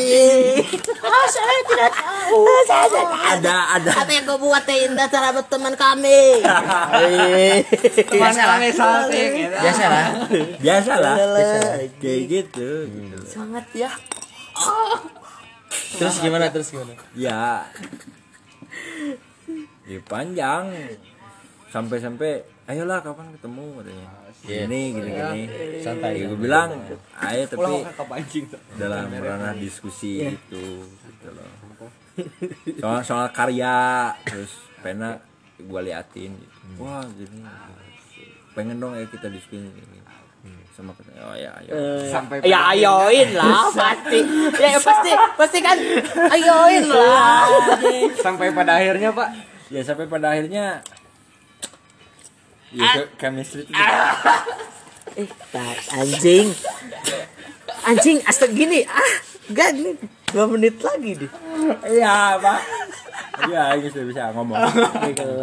[1.01, 2.45] Ah, saya tidak tahu.
[2.63, 3.25] Saya tidak tahu.
[3.25, 6.45] ada ada Apa yang kau buat teh indah cara berteman kami?
[6.45, 7.65] Ai.
[8.05, 8.85] biasa lah biasa
[9.89, 10.05] lah
[10.61, 11.89] biasa lah Alah.
[11.97, 12.85] kayak gitu.
[12.85, 13.17] gitu.
[13.25, 13.89] Sangat ya.
[15.99, 17.67] terus gimana terus gimana Ya,
[19.85, 20.71] ya panjang
[21.69, 24.07] sampai-sampai ayolah kapan ketemu katanya.
[24.45, 24.59] Iya.
[24.69, 25.43] Gini gini gini.
[25.81, 26.69] santai Ya, gue bilang
[27.17, 27.73] ayo tapi
[28.77, 31.49] dalam ranah diskusi itu gitu loh.
[32.79, 35.19] Soal soal karya terus pena
[35.57, 36.57] gue liatin gitu.
[36.79, 37.41] Wah gini.
[38.53, 39.99] Pengen dong ya kita diskusi ini.
[40.75, 41.71] Sama oh ya ayo.
[42.05, 44.19] sampai Ya ayoin lah pasti.
[44.53, 45.77] Ya pasti pasti kan
[46.29, 47.47] ayoin lah.
[48.19, 49.29] sampai pada akhirnya pak
[49.65, 50.83] Ya sampai pada akhirnya
[52.69, 53.71] ya ke- chemistry itu
[55.15, 56.51] Eh, tak, anjing.
[57.85, 58.83] Anjing, astaga gini.
[58.83, 59.11] Ah,
[59.47, 59.95] enggak nih.
[60.27, 61.31] Dua menit lagi deh.
[61.87, 62.59] Iya, Pak.
[63.37, 64.55] Iya, ini sudah bisa ngomong.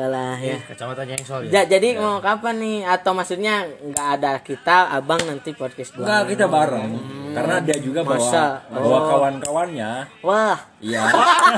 [0.04, 0.56] lah ya.
[0.64, 2.78] kacamata yang soal ya Ja- jadi mau kapan nih?
[2.82, 6.04] Atau maksudnya nggak ada kita, abang nanti podcast dua.
[6.04, 6.90] Enggak, kita bareng.
[7.32, 8.60] Karena dia juga bawa Masa?
[8.68, 9.02] bawa Oh.
[9.08, 9.90] kawan-kawannya.
[10.20, 11.00] Wah, Iya.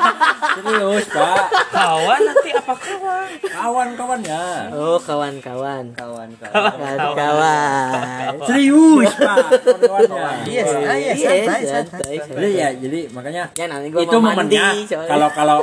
[0.55, 1.39] Serius, Pak.
[1.73, 4.43] kawan nanti apa kawan Kawan-kawannya.
[4.71, 5.85] oh kawan-kawan.
[5.91, 8.33] kawan Kawan-kawan.
[8.45, 9.37] Serius, Pak.
[9.81, 10.45] Kawan-kawannya.
[10.53, 14.55] Iya, iya, Iya, santai, santai, Jadi ya, jadi makanya Ya nanti gua itu mau mandi.
[14.55, 14.67] momennya
[15.05, 15.59] kalau kalau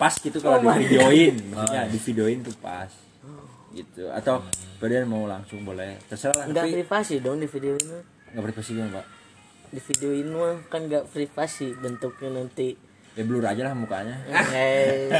[0.00, 2.90] pas gitu kalau di videoin maksudnya di videoin tuh pas
[3.72, 4.12] gitu.
[4.12, 4.44] Atau
[4.78, 7.98] kalian mau langsung boleh terserah lah nggak tapi privasi dong di video ini.
[8.32, 9.06] nggak privasi kan pak.
[9.72, 12.76] Di video ini mah kan nggak privasi bentuknya nanti.
[13.12, 14.16] ya blur aja lah mukanya.
[14.56, 15.12] Eh,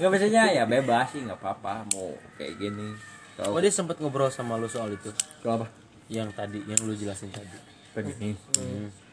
[0.00, 2.96] nggak biasanya ya bebas sih nggak apa-apa mau kayak gini.
[3.40, 5.12] Oh kalau dia sempat ngobrol sama lu soal itu?
[5.44, 5.66] Kalau apa?
[6.08, 7.56] Yang tadi yang lu jelasin tadi.
[7.92, 8.40] Feminis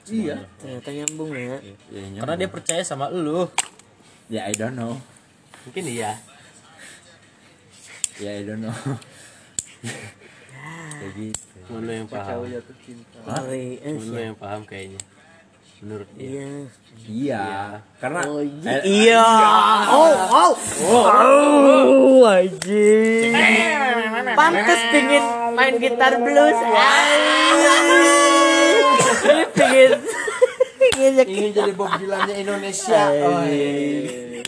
[0.09, 1.61] iya ternyata nyambung ya.
[1.61, 2.21] ya, nyambung.
[2.25, 3.45] karena dia percaya sama lu
[4.31, 4.95] ya I don't know.
[5.67, 6.15] Mungkin iya.
[8.23, 8.71] Ya I don't know.
[11.01, 11.57] Kayak gitu.
[11.67, 12.45] Cuma lu yang paham.
[12.45, 15.01] Ngeri, eh, Cuma lu yang paham kayaknya.
[15.81, 16.29] Menurut dia.
[16.29, 16.45] Iya.
[17.09, 17.45] iya.
[17.97, 18.71] Karena Oh iya.
[18.85, 19.25] Iya.
[19.89, 20.53] Oh, oh.
[21.09, 23.33] Oh, anjing.
[24.37, 25.25] Pantes pingin
[25.57, 26.55] main gitar blues.
[29.21, 29.91] Ini pingin
[30.97, 33.11] ingin jadi Bob Dylannya Indonesia.
[33.11, 34.41] Oh, iya.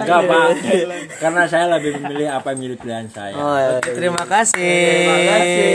[0.00, 0.46] Enggak pak,
[1.22, 3.34] karena saya lebih memilih apa yang menjadi pilihan saya.
[3.38, 4.66] Oh, terima kasih